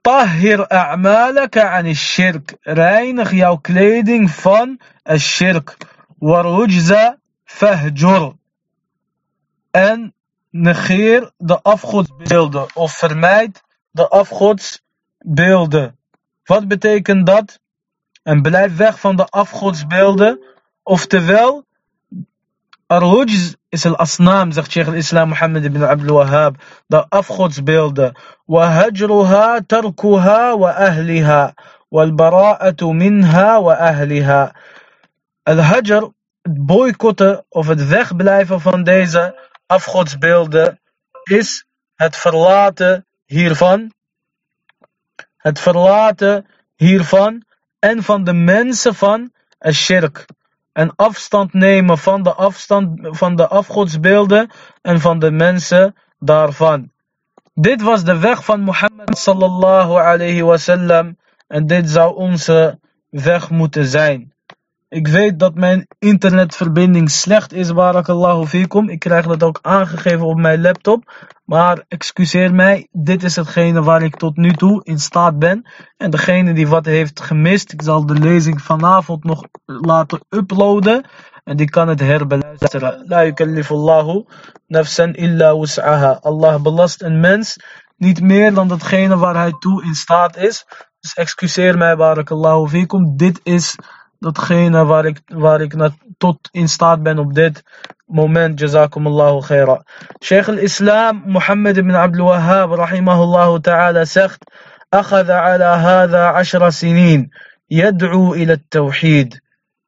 [0.01, 2.57] Tahhir a'malaka an shirk.
[2.61, 4.81] Reinig jouw kleding van
[5.17, 5.77] shirk.
[6.19, 8.33] Warujza fahjur.
[9.71, 10.15] En
[10.57, 15.97] negeer de afgodsbeelden of vermijd de afgodsbeelden.
[16.45, 17.61] Wat betekent dat?
[18.23, 20.41] En blijf weg van de afgodsbeelden.
[20.83, 21.65] Oftewel,
[22.87, 26.57] Ar-Hujz is al-asnaam, zegt Sheikh al-Islam Muhammad ibn Abdul Wahhab.
[26.87, 28.13] De afgodsbeelden.
[28.47, 31.55] وهجرها تركها وأهلها
[31.91, 34.53] والبراءة منها وأهلها
[35.49, 40.82] الهجر het boycotten of het wegblijven van deze afgodsbeelden
[41.24, 41.66] is
[41.96, 43.94] het verlaten hiervan,
[45.38, 46.46] het verlaten
[46.76, 47.44] hiervan
[47.80, 49.32] en van de mensen van
[49.72, 50.26] shirk.
[50.72, 54.52] En afstand nemen van de, afstand, van de afgodsbeelden
[54.82, 56.92] en van de mensen daarvan.
[57.54, 63.86] Dit was de weg van Mohammed sallallahu alayhi wasallam en dit zou onze weg moeten
[63.86, 64.34] zijn.
[64.90, 68.90] Ik weet dat mijn internetverbinding slecht is, barakallahu fikum.
[68.90, 71.28] Ik krijg dat ook aangegeven op mijn laptop.
[71.46, 75.70] Maar excuseer mij, dit is hetgene waar ik tot nu toe in staat ben.
[75.98, 81.06] En degene die wat heeft gemist, ik zal de lezing vanavond nog laten uploaden.
[81.44, 83.04] En die kan het herbeluisteren.
[83.08, 84.26] La yukallifullahu
[84.68, 86.20] nafsan illa wus'aha.
[86.22, 87.58] Allah belast een mens
[87.98, 90.66] niet meer dan datgene waar hij toe in staat is.
[91.00, 93.18] Dus excuseer mij, barakallahu fikum.
[93.18, 93.76] Dit is
[94.20, 97.64] datgene waar ik, waar ik naar, tot in staat ben op dit
[98.06, 98.60] moment.
[98.60, 99.84] Jazakumullahu khaira.
[100.24, 104.44] Sheikh al-Islam Muhammad ibn Abdul Wahhab rahimahullahu ta'ala zegt
[104.94, 107.30] أخذ على هذا عشر سنين
[107.70, 109.40] يدعو إلى التوحيد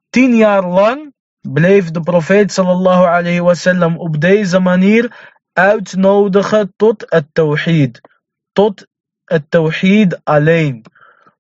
[0.10, 7.26] Tien jaar lang bleef de profeet sallallahu alayhi wasallam op deze manier uitnodigen tot het
[7.32, 8.02] tawhid.
[8.52, 8.88] Tot
[9.26, 10.86] het tawhid alleen.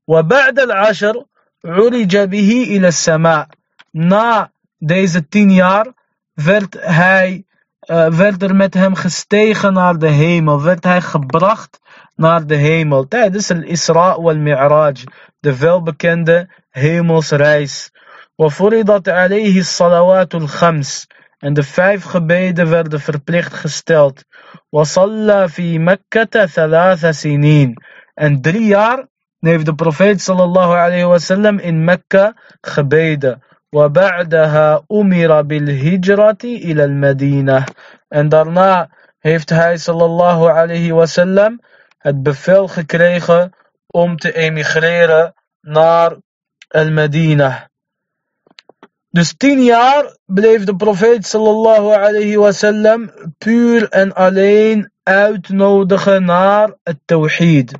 [0.07, 1.23] وبعد العشر
[1.66, 3.47] عرج به إلى السماء.
[3.91, 5.93] Na deze tien jaar
[6.34, 7.43] werd, hij,
[7.86, 10.62] uh, werd er met hem gestegen naar de hemel.
[10.62, 11.80] Werd hij gebracht
[12.16, 13.07] naar de hemel.
[13.07, 14.95] Tijdens al-Isra wal-Mi'raj.
[15.39, 17.91] De welbekende hemelsreis.
[18.36, 21.07] وفرضت عليه الصلوات الخمس
[21.39, 24.26] en de vijf gebeden werden verplicht gesteld.
[24.72, 27.74] وصلى في مكة ثلاث سنين
[28.14, 29.07] en drie jaar
[29.38, 33.42] heeft de profeet sallallahu alayhi wasallam in Mekka gebeden.
[33.74, 37.64] وبعدها أمر بالهجرة إلى المدينة
[38.09, 41.61] en daarna heeft hij sallallahu alayhi wasallam
[41.98, 43.52] het bevel gekregen
[43.86, 46.16] om te emigreren naar
[46.68, 47.70] al-Medina.
[49.11, 56.98] Dus tien jaar bleef de profeet sallallahu alayhi wasallam puur en alleen uitnodigen naar het
[57.05, 57.78] tawhid.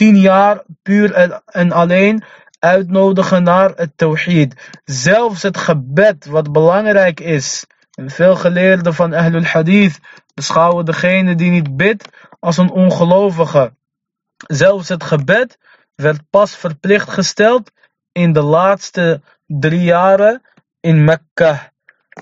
[0.00, 1.12] Tien jaar puur
[1.46, 2.22] en alleen
[2.58, 4.80] uitnodigen naar het tawhid.
[4.84, 7.66] Zelfs het gebed wat belangrijk is.
[7.98, 10.00] En veel geleerden van Ahlul Hadith
[10.34, 13.72] beschouwen degene die niet bidt als een ongelovige.
[14.46, 15.58] Zelfs het gebed
[15.94, 17.70] werd pas verplicht gesteld
[18.12, 20.42] in de laatste drie jaren
[20.80, 21.72] in Mekka.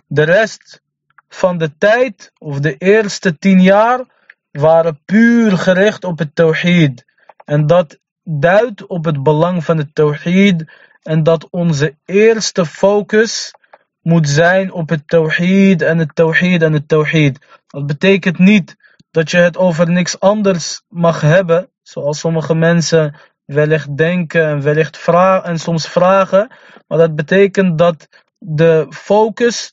[0.06, 0.82] De rest
[1.28, 4.04] van de tijd, of de eerste tien jaar,
[4.50, 7.06] waren puur gericht op het tawhid.
[7.48, 10.72] En dat duidt op het belang van het tawhid
[11.02, 13.54] en dat onze eerste focus
[14.02, 17.38] moet zijn op het tawhid en het tawhid en het tawhid.
[17.66, 18.76] Dat betekent niet
[19.10, 24.98] dat je het over niks anders mag hebben, zoals sommige mensen wellicht denken en wellicht
[24.98, 26.50] vragen en soms vragen.
[26.86, 29.72] Maar dat betekent dat de focus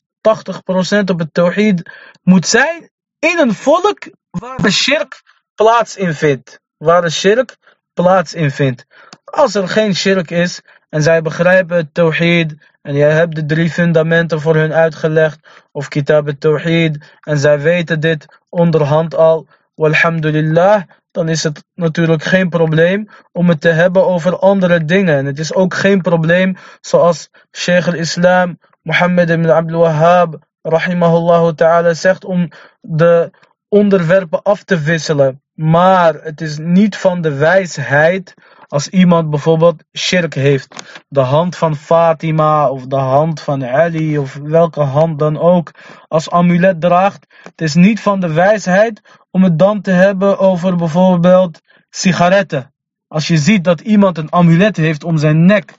[1.10, 1.90] op het tawhid
[2.22, 5.22] moet zijn in een volk waar de shirk
[5.54, 6.42] plaats in.
[6.76, 7.56] Waar de shirk
[8.02, 8.86] plaats in vindt.
[9.24, 13.70] Als er geen shirk is en zij begrijpen het tawhid en jij hebt de drie
[13.70, 15.38] fundamenten voor hun uitgelegd
[15.72, 22.22] of kitab het tawhid en zij weten dit onderhand al, walhamdulillah, dan is het natuurlijk
[22.22, 25.16] geen probleem om het te hebben over andere dingen.
[25.16, 31.94] En het is ook geen probleem zoals Sheikh al-Islam Mohammed ibn Abdul Wahhab rahimahullah ta'ala
[31.94, 32.48] zegt om
[32.80, 33.30] de
[33.68, 35.42] onderwerpen af te wisselen.
[35.54, 38.34] Maar het is niet van de wijsheid
[38.66, 41.00] als iemand bijvoorbeeld shirk heeft.
[41.08, 45.70] De hand van Fatima of de hand van Ali of welke hand dan ook
[46.08, 47.26] als amulet draagt.
[47.42, 49.00] Het is niet van de wijsheid
[49.30, 51.60] om het dan te hebben over bijvoorbeeld
[51.90, 52.74] sigaretten.
[53.08, 55.72] Als je ziet dat iemand een amulet heeft om zijn nek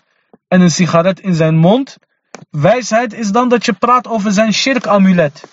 [0.47, 1.97] en een sigaret in zijn mond.
[2.49, 5.43] Wijsheid is dan dat je praat over zijn shirk-amulet.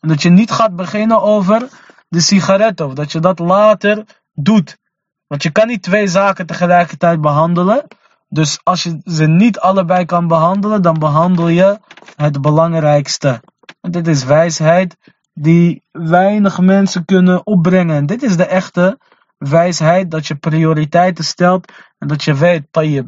[0.00, 1.68] Dat je niet gaat beginnen over
[2.08, 4.78] de sigaret of dat je dat later doet.
[5.26, 7.86] Want je kan niet twee zaken tegelijkertijd behandelen.
[8.28, 11.78] Dus als je ze niet allebei kan behandelen, dan behandel je
[12.16, 13.42] het belangrijkste.
[13.80, 14.96] En dit is wijsheid
[15.34, 17.96] die weinig mensen kunnen opbrengen.
[17.96, 18.98] En dit is de echte
[19.38, 23.06] wijsheid, dat je prioriteiten stelt en dat je weet, je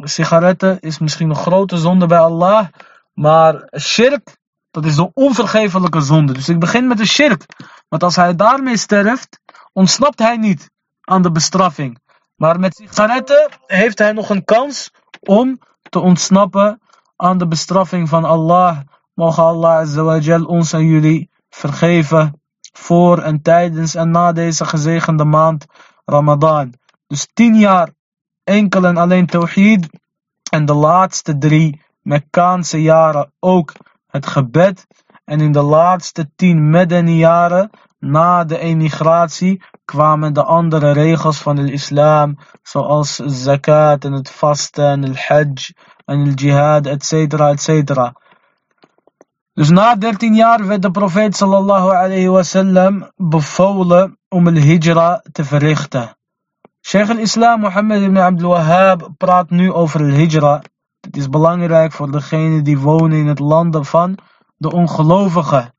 [0.00, 2.66] sigaretten is misschien een grote zonde bij Allah,
[3.12, 4.36] maar shirk,
[4.74, 6.32] dat is de onvergevelijke zonde.
[6.32, 7.46] Dus ik begin met de shirk.
[7.88, 9.40] Want als hij daarmee sterft,
[9.72, 10.70] ontsnapt hij niet
[11.00, 11.98] aan de bestraffing.
[12.36, 16.80] Maar met sigaretten heeft hij nog een kans om te ontsnappen
[17.16, 18.78] aan de bestraffing van Allah.
[19.14, 25.66] Mogen Allah azawajal ons en jullie vergeven voor en tijdens en na deze gezegende maand.
[26.04, 26.74] Ramadan.
[27.06, 27.90] Dus tien jaar
[28.44, 29.88] enkel en alleen Tawhid.
[30.50, 33.72] En de laatste drie Mekkaanse jaren ook
[34.14, 34.86] het gebed.
[35.24, 41.72] En in de laatste tien jaren na de emigratie kwamen de andere regels van de
[41.72, 45.72] islam, zoals zakat en het vasten en het hajj
[46.04, 48.12] en het jihad, etc.
[49.52, 55.44] Dus na 13 jaar werd de profeet sallallahu alayhi wasallam bevolen om een hijra te
[55.44, 56.16] verrichten.
[56.80, 60.12] Sheikh al-Islam Mohammed ibn Abdul Wahhab praat nu over de
[61.04, 64.18] Het is belangrijk voor degenen die wonen in het landen van
[64.56, 65.74] de ongelovigen.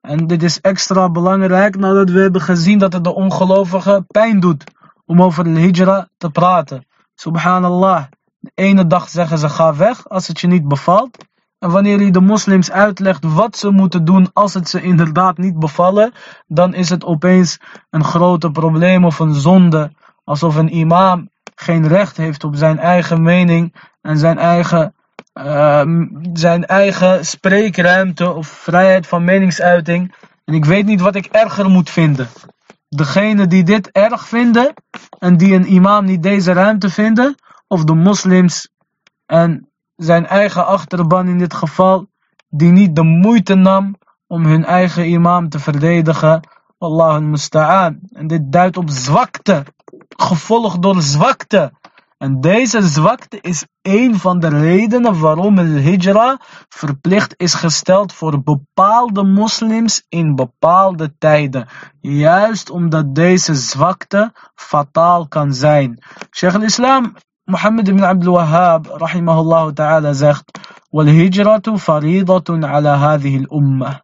[0.00, 4.64] En dit is extra belangrijk nadat we hebben gezien dat het de ongelovigen pijn doet
[5.04, 6.86] om over de hijra te praten.
[7.14, 8.04] Subhanallah.
[8.38, 11.26] De ene dag zeggen ze ga weg als het je niet bevalt.
[11.58, 15.58] En wanneer je de moslims uitlegt wat ze moeten doen als het ze inderdaad niet
[15.58, 16.12] bevallen,
[16.46, 17.58] dan is het opeens
[17.90, 19.92] een grote probleem of een zonde.
[20.24, 23.74] Alsof een imam geen recht heeft op zijn eigen mening
[24.08, 24.94] en zijn eigen,
[25.34, 25.82] uh,
[26.32, 30.14] zijn eigen spreekruimte of vrijheid van meningsuiting.
[30.44, 32.28] En ik weet niet wat ik erger moet vinden.
[32.88, 34.74] Degene die dit erg vinden
[35.18, 37.34] en die een imam niet deze ruimte vinden,
[37.66, 38.68] of de moslims
[39.26, 42.06] en zijn eigen achterban in dit geval,
[42.48, 43.96] die niet de moeite nam
[44.26, 46.48] om hun eigen imam te verdedigen.
[46.78, 47.98] Allah musta'an.
[48.12, 49.64] En dit duidt op zwakte,
[50.08, 51.72] gevolgd door zwakte.
[52.17, 56.39] En deze zwakte is een van de redenen waarom het hijra
[56.69, 61.67] verplicht is gesteld voor bepaalde moslims in bepaalde tijden.
[61.99, 66.03] Juist omdat deze zwakte fataal kan zijn.
[66.31, 70.51] Sheikh al-Islam Mohammed ibn Abdul Wahhab rahimahullah ta'ala zegt
[70.93, 73.99] والهجرة فريضة على هذه الأمة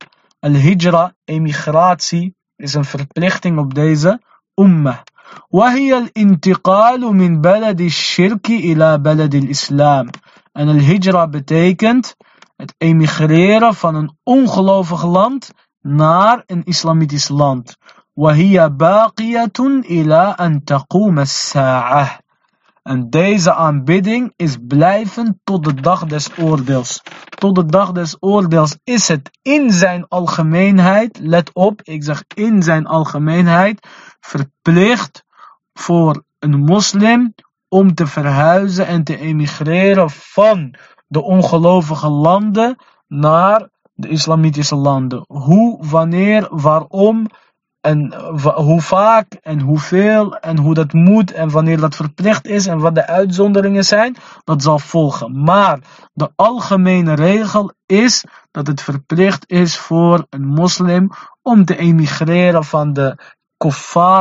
[0.45, 4.21] الهجرة emigratie is een verplichting op deze
[4.55, 4.97] ummah
[5.51, 10.07] وهي الانتقال من بلد الشرك إلى بلد الإسلام
[10.59, 12.15] en الهجرة betekent
[12.57, 17.77] het emigreren van een ongelovig land naar een islamitisch land
[18.15, 22.19] وهي باقية إلى أن تقوم الساعة
[22.83, 27.01] En deze aanbidding is blijvend tot de dag des oordeels.
[27.29, 32.63] Tot de dag des oordeels is het in zijn algemeenheid, let op, ik zeg in
[32.63, 33.87] zijn algemeenheid,
[34.24, 35.24] verplicht
[35.72, 37.34] voor een moslim
[37.68, 40.74] om te verhuizen en te emigreren van
[41.06, 42.76] de ongelovige landen
[43.08, 45.24] naar de islamitische landen.
[45.26, 47.26] Hoe, wanneer, waarom
[47.80, 48.14] en
[48.54, 52.94] hoe vaak en hoeveel en hoe dat moet en wanneer dat verplicht is en wat
[52.94, 55.42] de uitzonderingen zijn, dat zal volgen.
[55.42, 55.78] Maar
[56.12, 61.10] de algemene regel is dat het verplicht is voor een moslim
[61.42, 63.18] om te emigreren van de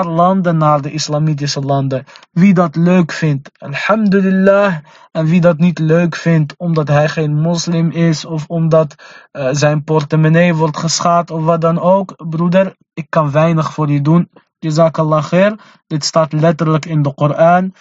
[0.04, 2.04] landen naar de islamitische landen.
[2.32, 4.76] Wie dat leuk vindt, alhamdulillah.
[5.12, 8.96] En wie dat niet leuk vindt omdat hij geen moslim is of omdat
[9.32, 12.14] uh, zijn portemonnee wordt geschaad of wat dan ook.
[12.30, 14.30] Broeder, ik kan weinig voor je doen.
[14.60, 15.60] Jazakallah khair.
[15.88, 17.74] Dit staat letterlijk in de Koran.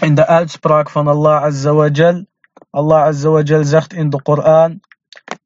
[0.00, 2.26] In de uitspraak van Allah Azza wa Jal.
[2.70, 4.80] Allah Azza wa Jal zegt in de Koran.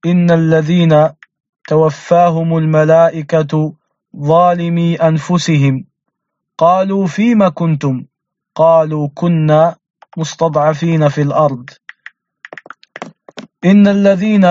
[0.01, 1.17] Inna alladhina
[1.63, 3.80] tawaffahumul malaikatu
[4.17, 5.85] ظالمي أنفسهم.
[6.59, 8.05] قالوا فيم كنتم؟
[8.55, 9.77] قالوا كنا
[10.17, 11.71] مستضعفين في الأرض.
[13.65, 14.47] إن الذين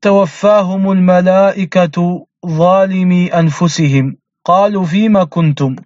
[0.00, 4.16] توفاهم الملائكة ظالمي أنفسهم.
[4.44, 5.76] قالوا فيم كنتم؟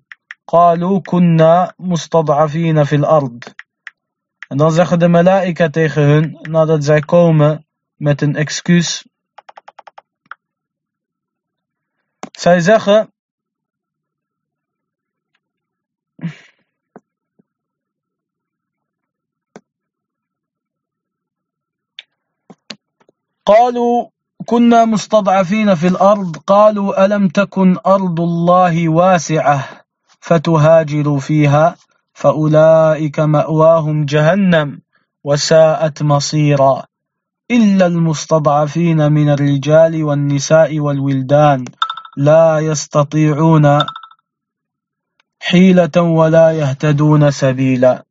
[0.47, 3.45] قالوا كنا مستضعفين في الأرض.
[4.49, 7.67] En dan zeggen de malaika tegen hun, nadat zij komen
[7.97, 9.07] met een excuus.
[12.31, 13.13] Zij zeggen,
[23.47, 24.07] قالوا
[24.47, 26.37] كنا مستضعفين في الأرض.
[26.37, 29.69] قالوا ألم تكن أرض الله واسعة
[30.21, 31.77] فتهاجروا فيها
[32.15, 34.81] فأولئك مأواهم جهنم
[35.25, 36.85] وساءت مصيرا.
[37.51, 41.65] إلا المستضعفين من الرجال والنساء والولدان
[42.17, 43.79] لا يستطيعون
[45.41, 48.07] حيلة ولا يهتدون سبيلا.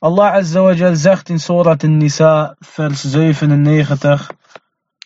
[0.00, 4.37] Azza wa Jal zegt in Surat An-Nisa, vers 97,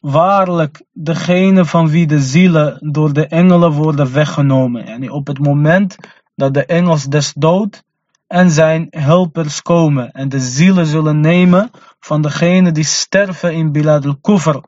[0.02, 4.86] Waarlijk, degene van wie de zielen door de engelen worden weggenomen.
[4.86, 5.96] En op het moment
[6.34, 7.82] dat de engels des dood
[8.26, 14.06] en zijn helpers komen en de zielen zullen nemen van degene die sterven in Bilad
[14.06, 14.60] al-Kufr.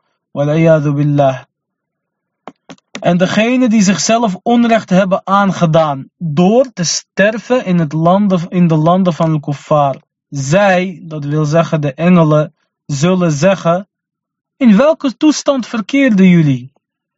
[0.95, 1.39] Billah.
[3.01, 8.77] En degene die zichzelf onrecht hebben aangedaan door te sterven in, het landen, in de
[8.77, 9.97] landen van de kuffar.
[10.29, 12.55] Zij, dat wil zeggen de engelen,
[12.87, 13.89] zullen zeggen,
[14.57, 16.73] in welke toestand verkeerden jullie?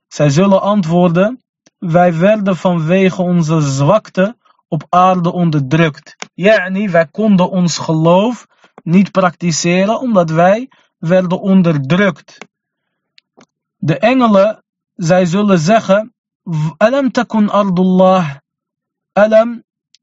[0.09, 1.43] Zij zullen antwoorden,
[1.79, 4.37] wij werden vanwege onze zwakte
[4.69, 6.17] op aarde onderdrukt.
[6.35, 8.47] Yani, wij konden ons geloof
[8.83, 12.39] niet praktiseren omdat wij werden onderdrukt.
[13.77, 14.63] De engelen,
[14.95, 16.15] zij zullen zeggen,
[16.77, 18.31] Alam takun ardullah,
[19.13, 19.63] Alam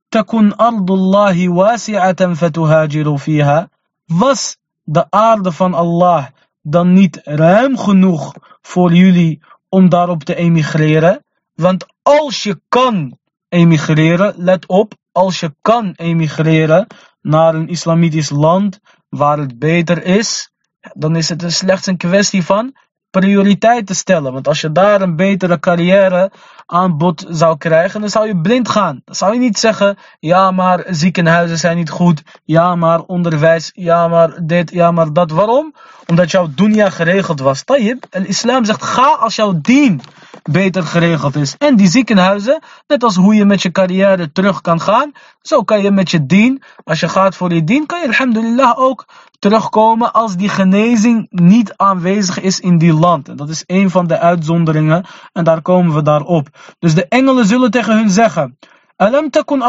[0.09, 3.69] takun ardullahi wasi'atan fatuhajiru fiha.
[4.05, 6.27] Was de aarde van Allah
[6.63, 11.23] dan niet ruim genoeg voor jullie om daarop te emigreren?
[11.53, 13.17] Want als je kan
[13.49, 16.87] emigreren, let op, als je kan emigreren
[17.21, 20.51] naar een islamitisch land waar het beter is,
[20.93, 22.75] dan is het slechts een kwestie van
[23.19, 24.33] prioriteiten stellen.
[24.33, 26.31] Want als je daar een betere carrière
[26.65, 29.01] aanbod zou krijgen, dan zou je blind gaan.
[29.05, 34.07] Dan zou je niet zeggen, ja maar ziekenhuizen zijn niet goed, ja maar onderwijs, ja
[34.07, 35.31] maar dit, ja maar dat.
[35.31, 35.73] Waarom?
[36.05, 37.63] Omdat jouw dunya geregeld was.
[37.63, 40.01] Tayyip, en islam zegt, ga als jouw dien
[40.43, 41.55] beter geregeld is.
[41.57, 45.11] En die ziekenhuizen, net als hoe je met je carrière terug kan gaan,
[45.41, 48.79] zo kan je met je dien, als je gaat voor je dien, kan je alhamdulillah
[48.79, 49.05] ook
[49.43, 53.29] terugkomen als die genezing niet aanwezig is in die land.
[53.29, 56.47] En dat is een van de uitzonderingen en daar komen we daarop.
[56.79, 58.57] Dus de engelen zullen tegen hun zeggen,
[58.95, 59.61] Alam takun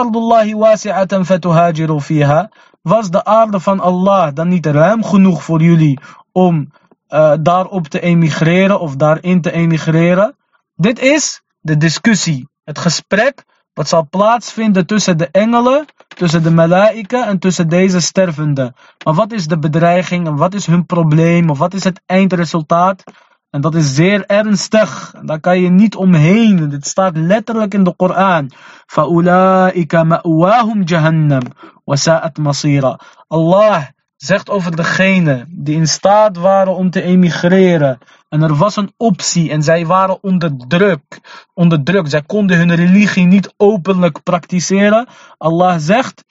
[2.00, 2.50] fiha.
[2.82, 5.98] Was de aarde van Allah dan niet ruim genoeg voor jullie
[6.32, 6.72] om
[7.08, 10.36] uh, daarop te emigreren of daarin te emigreren?
[10.74, 17.27] Dit is de discussie, het gesprek wat zal plaatsvinden tussen de engelen, tussen de malaika
[17.27, 18.75] en tussen deze stervenden.
[19.05, 23.03] Maar wat is de bedreiging en wat is hun probleem of wat is het eindresultaat?
[23.49, 25.13] En dat is zeer ernstig.
[25.21, 26.69] Daar kan je niet omheen.
[26.69, 28.51] Dit staat letterlijk in de Koran.
[28.85, 31.43] فَأُولَٰئِكَ مَأْوَاهُمْ جَهَنَّمْ
[31.85, 33.81] وَسَاءَتْ مَصِيرًا Allah
[34.24, 37.98] zegt over degene die in staat waren om te emigreren.
[38.28, 41.20] En er was een optie en zij waren onder druk.
[41.54, 42.08] Onder druk.
[42.08, 45.08] Zij konden hun religie niet openlijk praktiseren.
[45.38, 46.24] Allah zegt,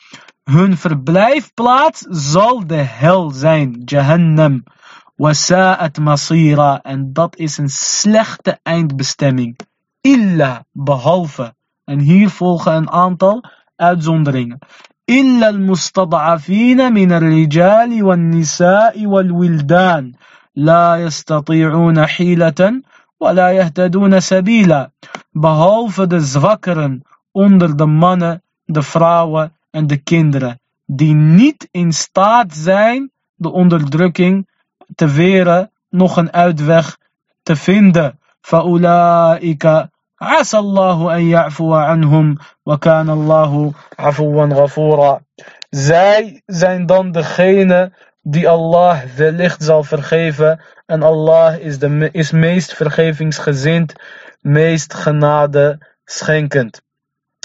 [0.43, 3.81] hun verblijfplaats zal de hel zijn.
[3.85, 4.63] Jahannam.
[5.15, 6.81] Wasa'at masira.
[6.81, 9.59] En dat is een slechte eindbestemming.
[10.01, 11.55] Illa, behalve.
[11.83, 13.43] En hier volgen een aantal
[13.75, 14.59] uitzonderingen.
[15.09, 20.11] إلا المستضعفين من الرجال والنساء والولدان
[20.55, 22.81] لا يستطيعون حيلة
[23.19, 24.91] ولا يهتدون سبيلا
[25.33, 27.01] behalve de zwakkeren
[27.31, 34.47] onder de mannen, de vrouwen en de kinderen, die niet in staat zijn de onderdrukking
[34.95, 36.97] te weren, nog een uitweg
[37.43, 38.19] te vinden.
[38.41, 39.92] فَأُولَٰئِكَ
[40.22, 42.36] عسى الله أن يعفو عنهم
[42.66, 45.20] وكان الله عفوا غفورا
[45.70, 47.92] Zij zijn dan degene
[48.22, 50.61] die Allah wellicht zal vergeven.
[50.86, 53.92] En Allah is, de, is meest vergevingsgezind,
[54.40, 56.82] meest genade schenkend.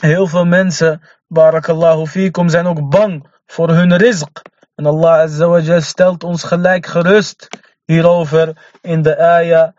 [0.01, 4.41] Heel veel mensen, barakallahu fikum, zijn ook bang voor hun rizq.
[4.75, 7.47] En Allah azawajal stelt ons gelijk gerust
[7.85, 9.69] hierover in de ayah,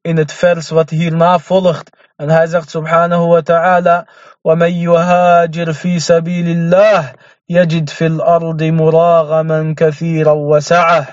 [0.00, 1.90] in het vers wat hierna volgt.
[2.19, 4.05] Subhanahu wa ta'ala,
[4.45, 7.13] وَمَنْ يُهَاجِرْ فِي سَبِيلِ اللَّهِ
[7.49, 11.07] يجد في الأرض مراغما كثيرا وسعة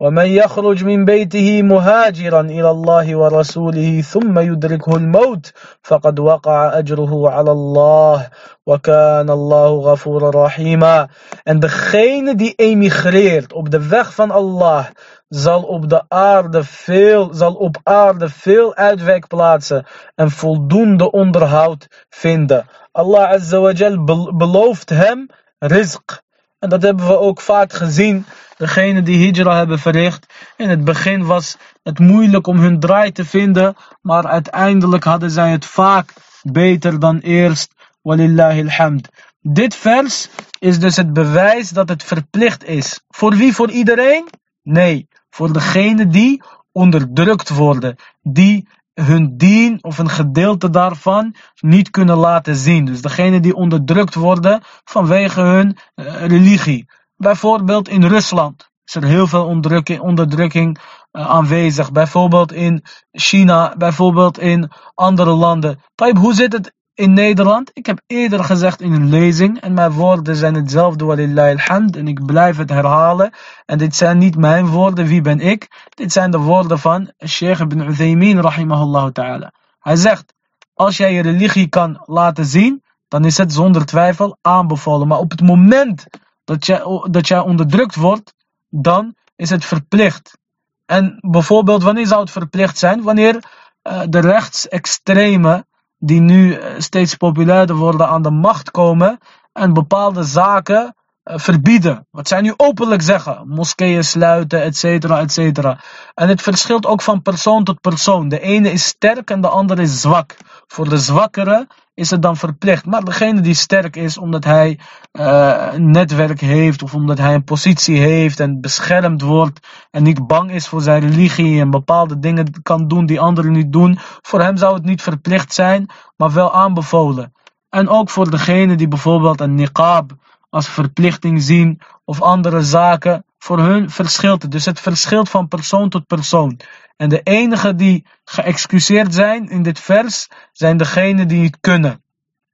[0.00, 5.52] ومن يخرج من بيته مهاجرا إلى الله ورسوله ثم يدركه الموت
[5.82, 8.28] فقد وقع أجره على الله
[8.66, 11.08] وكان الله غفورا رحيما.
[11.44, 14.86] En degene die emigreert op de weg van Allah
[15.28, 22.66] zal op de aarde veel, zal op aarde veel uitwijkplaatsen en voldoende onderhoud vinden.
[22.92, 24.04] Allah Azza wa Jal
[24.36, 25.26] belooft hem
[25.58, 26.24] rizq.
[26.58, 28.26] En dat hebben we ook vaak gezien.
[28.56, 30.26] Degene die hijra hebben verricht.
[30.56, 33.76] In het begin was het moeilijk om hun draai te vinden.
[34.02, 36.12] Maar uiteindelijk hadden zij het vaak
[36.42, 37.74] beter dan eerst.
[38.02, 39.08] Walillahi alhamd.
[39.40, 43.00] Dit vers is dus het bewijs dat het verplicht is.
[43.08, 43.54] Voor wie?
[43.54, 44.28] Voor iedereen?
[44.62, 45.08] Nee.
[45.36, 47.96] Voor degene die onderdrukt worden.
[48.22, 52.84] Die hun dien of een gedeelte daarvan niet kunnen laten zien.
[52.84, 56.86] Dus degene die onderdrukt worden vanwege hun uh, religie.
[57.16, 61.92] Bijvoorbeeld in Rusland is er heel veel onderdrukking, onderdrukking uh, aanwezig.
[61.92, 65.80] Bijvoorbeeld in China, bijvoorbeeld in andere landen.
[65.94, 67.70] Taib, hoe zit het in Nederland.
[67.72, 72.08] Ik heb eerder gezegd in een lezing, en mijn woorden zijn hetzelfde, walillahi alhamd, en
[72.08, 73.32] ik blijf het herhalen.
[73.66, 75.88] En dit zijn niet mijn woorden, wie ben ik?
[75.94, 79.52] Dit zijn de woorden van Sheikh ibn Uthaymin, rahimahullah ta'ala.
[79.78, 80.34] Hij zegt,
[80.74, 85.08] als jij je religie kan laten zien, dan is het zonder twijfel aanbevolen.
[85.08, 86.06] Maar op het moment
[86.44, 88.34] dat jij, dat jij onderdrukt wordt,
[88.68, 90.38] dan is het verplicht.
[90.86, 93.02] En bijvoorbeeld, wanneer zou het verplicht zijn?
[93.02, 93.34] Wanneer
[93.82, 95.66] uh, de rechtsextremen,
[95.98, 99.18] die nu uh, steeds populairder worden, aan de macht komen
[99.52, 100.94] en bepaalde zaken
[101.34, 102.06] verbieden.
[102.10, 103.48] Wat zij nu openlijk zeggen.
[103.48, 105.78] Moskeeën sluiten, et cetera, et cetera.
[106.14, 108.28] En het verschilt ook van persoon tot persoon.
[108.28, 110.36] De ene is sterk en de andere is zwak.
[110.66, 112.86] Voor de zwakkere is het dan verplicht.
[112.86, 114.78] Maar degene die sterk is omdat hij
[115.12, 120.26] uh, een netwerk heeft of omdat hij een positie heeft en beschermd wordt en niet
[120.26, 124.40] bang is voor zijn religie en bepaalde dingen kan doen die anderen niet doen, voor
[124.40, 127.32] hem zou het niet verplicht zijn, maar wel aanbevolen.
[127.68, 130.12] En ook voor degene die bijvoorbeeld een niqab
[130.56, 134.50] als verplichting zien of andere zaken, voor hun verschilt.
[134.50, 136.60] Dus het verschilt van persoon tot persoon.
[136.96, 142.02] En de enigen die geëxcuseerd zijn in dit vers, zijn degenen die het kunnen.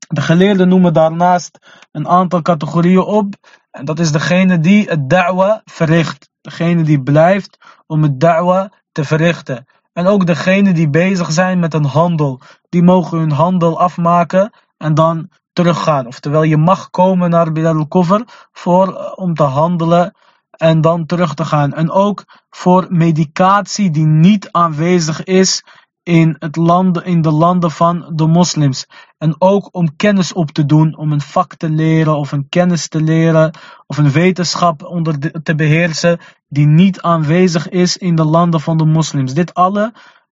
[0.09, 1.59] De geleerden noemen daarnaast
[1.93, 3.35] een aantal categorieën op.
[3.71, 6.31] En dat is degene die het da'wa verricht.
[6.41, 9.67] Degene die blijft om het da'wa te verrichten.
[9.93, 12.41] En ook degene die bezig zijn met een handel.
[12.69, 16.07] Die mogen hun handel afmaken en dan teruggaan.
[16.07, 20.15] Oftewel, je mag komen naar Bilal al-Koffer voor, eh, om te handelen
[20.51, 21.73] en dan terug te gaan.
[21.73, 25.65] En ook voor medicatie die niet aanwezig is
[26.03, 28.87] in, het land, in de landen van de moslims.
[29.19, 32.89] En ook om kennis op te doen, om een vak te leren of een kennis
[32.89, 33.55] te leren
[33.87, 38.85] of een wetenschap onder te beheersen die niet aanwezig is in de landen van de
[38.85, 39.35] moslims.
[39.35, 39.93] Dit alle,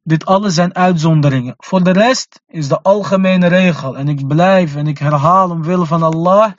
[0.10, 1.54] dit alle zijn uitzonderingen.
[1.58, 6.04] Voor de rest is de algemene regel, en ik blijf en ik herhaal omwille van
[6.04, 6.52] Allah,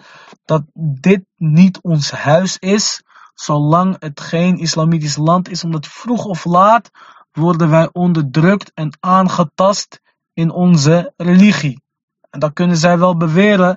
[0.44, 3.02] dat dit niet ons huis is,
[3.34, 6.90] zolang het geen islamitisch land is, omdat vroeg of laat
[7.32, 10.00] worden wij onderdrukt en aangetast
[10.32, 11.82] in onze religie.
[12.30, 13.76] En dan kunnen zij wel beweren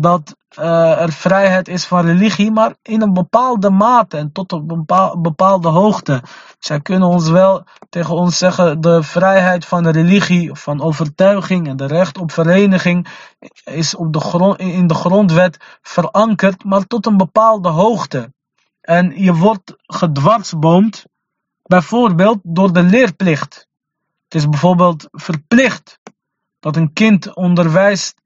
[0.00, 4.84] dat uh, er vrijheid is van religie, maar in een bepaalde mate en tot een
[5.22, 6.22] bepaalde hoogte.
[6.58, 11.86] Zij kunnen ons wel tegen ons zeggen, de vrijheid van religie, van overtuiging en de
[11.86, 13.08] recht op vereniging
[13.64, 18.32] is op de in de grondwet verankerd, maar tot een bepaalde hoogte.
[18.80, 21.04] En je wordt gedwarsboomd,
[21.62, 23.66] bijvoorbeeld door de leerplicht.
[24.24, 25.98] Het is bijvoorbeeld verplicht
[26.60, 28.20] dat een kind onderwijst,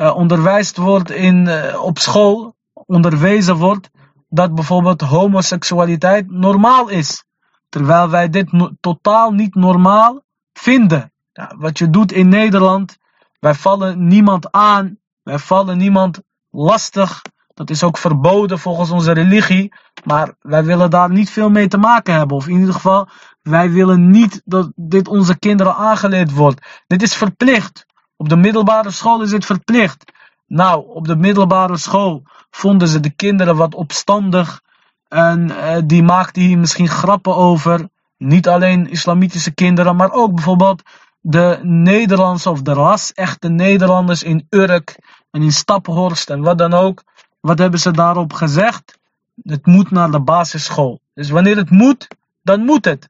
[0.00, 3.90] uh, onderwijst wordt in, uh, op school, onderwezen wordt,
[4.28, 7.24] dat bijvoorbeeld homoseksualiteit normaal is.
[7.68, 10.22] Terwijl wij dit totaal niet normaal
[10.52, 11.12] vinden.
[11.58, 12.96] Wat je doet in Nederland,
[13.40, 16.20] wij vallen niemand aan, wij vallen niemand
[16.50, 17.22] lastig.
[17.54, 19.72] Dat is ook verboden volgens onze religie.
[20.04, 22.36] Maar wij willen daar niet veel mee te maken hebben.
[22.36, 23.08] Of in ieder geval,
[23.42, 26.82] wij willen niet dat dit onze kinderen aangeleerd wordt.
[26.86, 27.86] Dit is verplicht.
[28.16, 30.12] Op de middelbare school is dit verplicht.
[30.46, 34.60] Nou, op de middelbare school vonden ze de kinderen wat opstandig.
[35.08, 37.88] En uh, die maakten hier misschien grappen over.
[38.16, 40.82] Niet alleen islamitische kinderen, maar ook bijvoorbeeld
[41.20, 44.98] de Nederlandse of de ras-echte Nederlanders in Urk
[45.30, 47.02] en in Staphorst en wat dan ook.
[47.40, 48.98] Wat hebben ze daarop gezegd?
[49.42, 51.00] Het moet naar de basisschool.
[51.14, 52.08] Dus wanneer het moet,
[52.42, 53.08] dan moet het.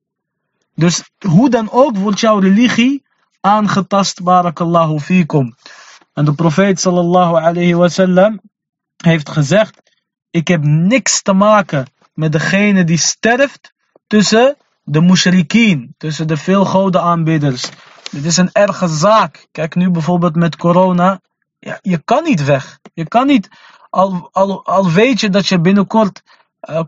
[0.74, 3.05] Dus hoe dan ook wordt jouw religie
[3.47, 5.55] aangetast, barakallahu fikum.
[6.12, 8.40] En de profeet sallallahu alayhi wasallam
[8.97, 9.82] heeft gezegd,
[10.30, 13.72] ik heb niks te maken met degene die sterft
[14.07, 17.70] tussen de mushrikeen, tussen de veelgoden aanbidders.
[18.11, 19.47] Dit is een erge zaak.
[19.53, 21.20] Kijk nu bijvoorbeeld met corona.
[21.59, 22.78] Ja, je kan niet weg.
[22.94, 23.49] Je kan niet
[23.90, 26.22] al, al, al weet je dat je binnenkort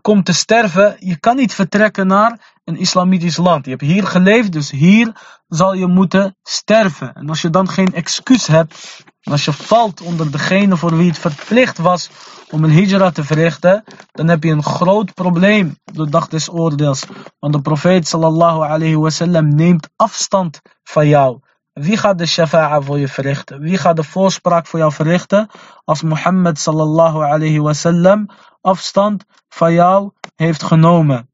[0.01, 3.65] komt te sterven, je kan niet vertrekken naar een islamitisch land.
[3.65, 5.11] Je hebt hier geleefd, dus hier
[5.47, 7.13] zal je moeten sterven.
[7.13, 11.07] En als je dan geen excuus hebt, en als je valt onder degene voor wie
[11.07, 12.09] het verplicht was
[12.49, 17.03] om een hijra te verrichten, dan heb je een groot probleem de dag des oordeels.
[17.39, 21.39] Want de profeet sallallahu alayhi wasallam neemt afstand van jou.
[21.79, 23.59] Wie gaat de shafa'a voor je verrichten?
[23.59, 25.49] Wie gaat de voorspraak voor jou verrichten?
[25.85, 28.29] Als Mohammed sallallahu alayhi wasallam
[28.61, 31.29] afstand van jou heeft genomen.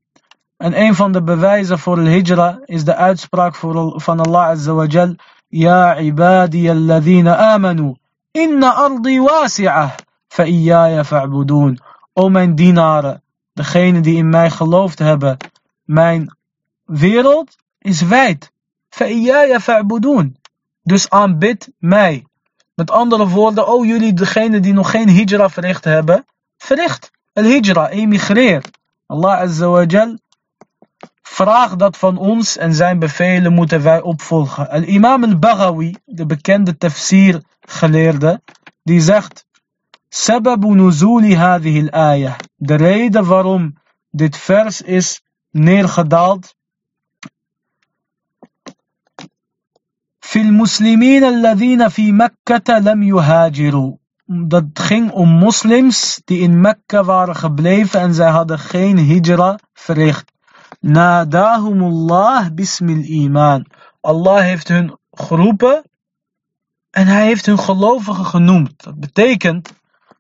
[0.58, 3.56] En een van de bewijzen voor de hijra is de uitspraak
[3.96, 5.16] van Allah azza wa jal.
[5.48, 7.96] Ja ibadi alladhina amanu.
[8.32, 9.92] Inna ardi wasi'ah.
[10.28, 11.80] Fa'iyaya fa'budun.
[12.14, 13.24] O mijn dienaren,
[13.54, 15.38] degenen die in mij geloofd hebben.
[15.84, 16.36] Mijn
[16.84, 18.54] wereld is wijd.
[18.95, 20.35] فَإِيَّايَ فَاعْبُدُونَ
[20.83, 22.25] Dus aanbid mij.
[22.75, 26.25] Met andere woorden, oh jullie degene die nog geen hijra verricht hebben,
[26.57, 28.65] verricht al-hijra, emigreer.
[29.07, 30.19] Allah Azza wa Jal
[31.23, 34.71] vraagt dat van ons en zijn bevelen moeten wij opvolgen.
[34.71, 38.41] Al-imam al-Baghawi, de bekende tafsir geleerde,
[38.83, 39.49] die zegt
[40.11, 43.75] سبب نزول هذه الآية de reden waarom
[44.11, 46.54] dit vers is neergedaald
[50.35, 53.97] في المسلمين الذين في مكة لم يهاجروا
[54.31, 60.33] dat ging om moslims die in Mekka waren gebleven en zij hadden geen hijra verricht.
[60.81, 63.67] Nadahumullah bismil iman.
[64.01, 65.83] Allah heeft hun geroepen
[66.91, 68.85] en hij heeft hun gelovigen genoemd.
[68.85, 69.73] Dat betekent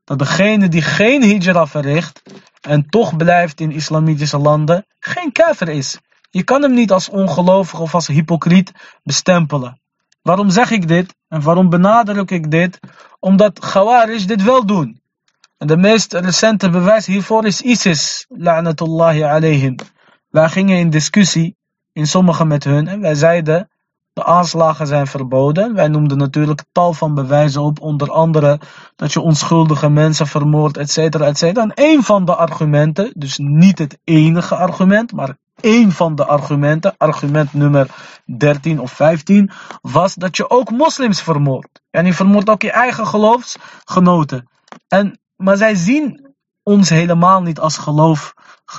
[0.05, 2.22] dat degene die geen hijra verricht
[2.61, 5.99] en toch blijft in islamitische landen, geen kafir is.
[6.31, 8.72] Je kan hem niet als ongelovig of als hypocriet
[9.03, 9.81] bestempelen.
[10.26, 12.80] Waarom zeg ik dit en waarom benadruk ik dit?
[13.19, 15.01] Omdat Khawarij dit wel doen.
[15.57, 19.76] En de meest recente bewijs hiervoor is ISIS, la'natullahi alayhim.
[20.30, 21.55] Wij gingen in discussie,
[21.93, 23.69] in sommigen met hun, en wij zeiden
[24.13, 25.73] de aanslagen zijn verboden.
[25.73, 28.59] Wij noemden natuurlijk tal van bewijzen op, onder andere
[28.95, 30.97] dat je onschuldige mensen vermoordt, etc.
[31.15, 31.41] etc.
[31.43, 36.93] En een van de argumenten, dus niet het enige argument, maar één van de argumenten,
[36.97, 37.89] argument nummer
[38.38, 39.51] 13 of 15,
[39.82, 41.82] was dat je ook moslims vermoordt.
[41.89, 44.49] En je vermoordt ook je eigen geloofsgenoten.
[44.88, 48.34] En, maar zij zien ons helemaal niet als, geloof,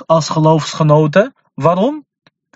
[0.05, 1.33] als geloofsgenoten.
[1.53, 2.05] Waarom?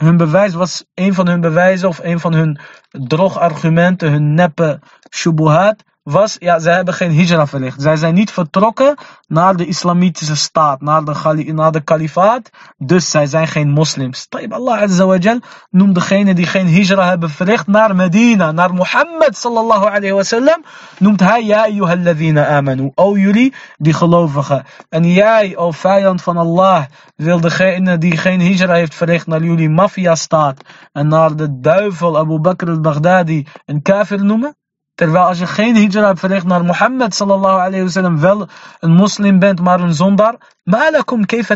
[0.01, 2.59] hun bewijs was een van hun bewijzen of een van hun
[2.89, 4.79] drogargumenten, hun neppe
[5.15, 7.81] shubuhat, was, ja, zij hebben geen hijra verricht.
[7.81, 8.95] Zij zijn niet vertrokken
[9.27, 14.25] naar de islamitische staat, naar de, naar de kalifaat, dus zij zijn geen moslims.
[14.27, 15.39] Taib Allah Azza wa Jal
[15.69, 20.63] noemt degene die geen hijra hebben verricht naar Medina, naar Mohammed sallallahu alayhi wa sallam,
[20.97, 24.65] noemt hij, ja ayyuhalladhina amanu, o jullie die gelovigen.
[24.89, 26.85] En jij, o vijand van Allah,
[27.15, 32.17] wil degene die geen hijra heeft verricht naar jullie maffia staat en naar de duivel
[32.17, 34.55] Abu Bakr al-Baghdadi een kafir noemen?
[35.01, 38.47] Terwijl als je geen hijra hebt verricht naar Mohammed sallallahu alayhi wasallam, wel
[38.79, 40.35] een moslim bent, maar een zondaar.
[40.63, 41.55] Ma'alakum kayfa.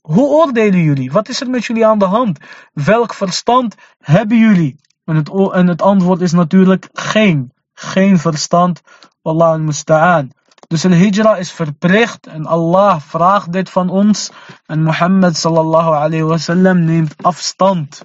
[0.00, 1.12] Hoe oordelen jullie?
[1.12, 2.38] Wat is er met jullie aan de hand?
[2.72, 4.76] Welk verstand hebben jullie?
[5.04, 7.52] En het, en het antwoord is natuurlijk geen.
[7.72, 8.80] Geen verstand.
[9.22, 10.32] Wallah musta'an.
[10.66, 14.30] Dus een hijra is verplicht en Allah vraagt dit van ons.
[14.66, 18.04] En Mohammed sallallahu alayhi wasallam neemt afstand.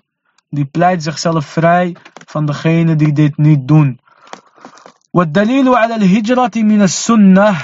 [0.50, 1.96] Die pleit zichzelf vrij
[2.26, 4.02] van degene die dit niet doen.
[5.14, 7.58] والدليل على الهجرة من السنة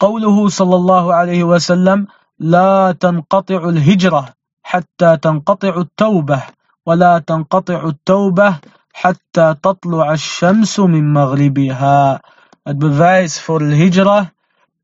[0.00, 2.06] قوله صلى الله عليه وسلم
[2.38, 6.42] لا تنقطع الهجرة حتى تنقطع التوبة
[6.86, 8.58] ولا تنقطع التوبة
[8.92, 12.20] حتى تطلع الشمس من مغربها.
[12.68, 14.30] Advice for الهجرة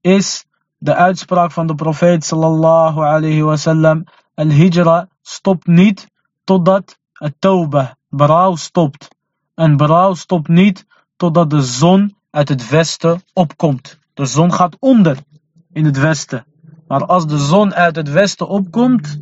[0.04, 0.42] is
[0.82, 4.04] the outspraak from the Prophet صلى الله عليه وسلم.
[4.38, 6.00] الهجرة stop need
[6.50, 7.92] to that التوبة.
[8.12, 9.08] براو stopped.
[9.60, 10.84] And براو stopped niet
[11.16, 13.98] totdat de zon uit het westen opkomt.
[14.14, 15.18] De zon gaat onder
[15.72, 16.46] in het westen.
[16.88, 19.20] Maar als de zon uit het westen opkomt,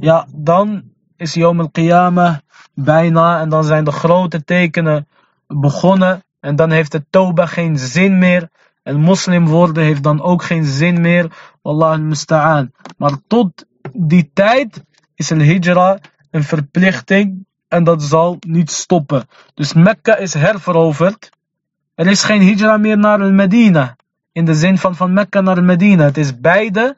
[0.00, 0.82] ja, dan
[1.16, 2.36] is Yom al-Qiyamah
[2.74, 5.08] bijna en dan zijn de grote tekenen
[5.46, 8.48] begonnen en dan heeft de Toba geen zin meer.
[8.82, 11.32] En moslim worden heeft dan ook geen zin meer.
[11.62, 12.72] Wallah musta'an.
[12.96, 14.84] Maar tot die tijd
[15.14, 15.98] is een hijra
[16.30, 19.28] een verplichting en dat zal niet stoppen.
[19.54, 21.30] Dus Mekka is herveroverd.
[21.94, 23.96] Er is geen hijra meer naar Medina.
[24.32, 26.04] In de zin van van Mekka naar Medina.
[26.04, 26.96] Het is beide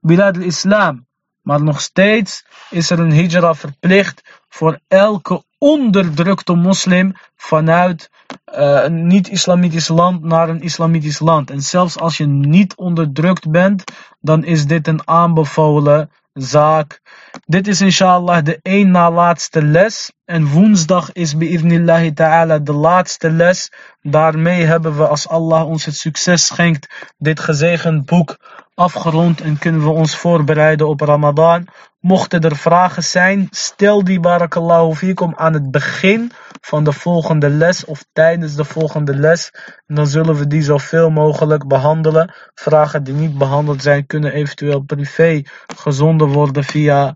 [0.00, 1.06] Bilad al-Islam.
[1.42, 8.10] Maar nog steeds is er een hijra verplicht voor elke onderdrukte moslim vanuit
[8.54, 11.50] uh, een niet-islamitisch land naar een islamitisch land.
[11.50, 13.84] En zelfs als je niet onderdrukt bent,
[14.20, 17.00] dan is dit een aanbevolen zaak.
[17.48, 20.12] Dit is inshallah de één na laatste les.
[20.24, 23.72] En woensdag is bi'idnillahi ta'ala de laatste les.
[24.02, 28.36] Daarmee hebben we, als Allah ons het succes schenkt, dit gezegend boek
[28.74, 31.66] afgerond en kunnen we ons voorbereiden op Ramadan.
[32.00, 37.84] Mochten er vragen zijn, stel die barakallahu fikum aan het begin van de volgende les
[37.84, 39.50] of tijdens de volgende les.
[39.86, 42.34] En dan zullen we die zoveel mogelijk behandelen.
[42.54, 45.42] Vragen die niet behandeld zijn kunnen eventueel privé
[45.76, 47.14] gezonden worden via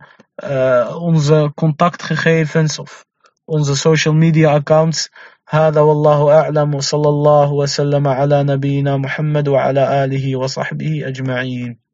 [1.00, 3.04] onze contactgegevens of
[3.44, 5.08] onze social media accounts.
[5.48, 11.89] هذا والله أعلم وصلى الله وسلم على نبينا محمد وعلى آله وصحبه أجمعين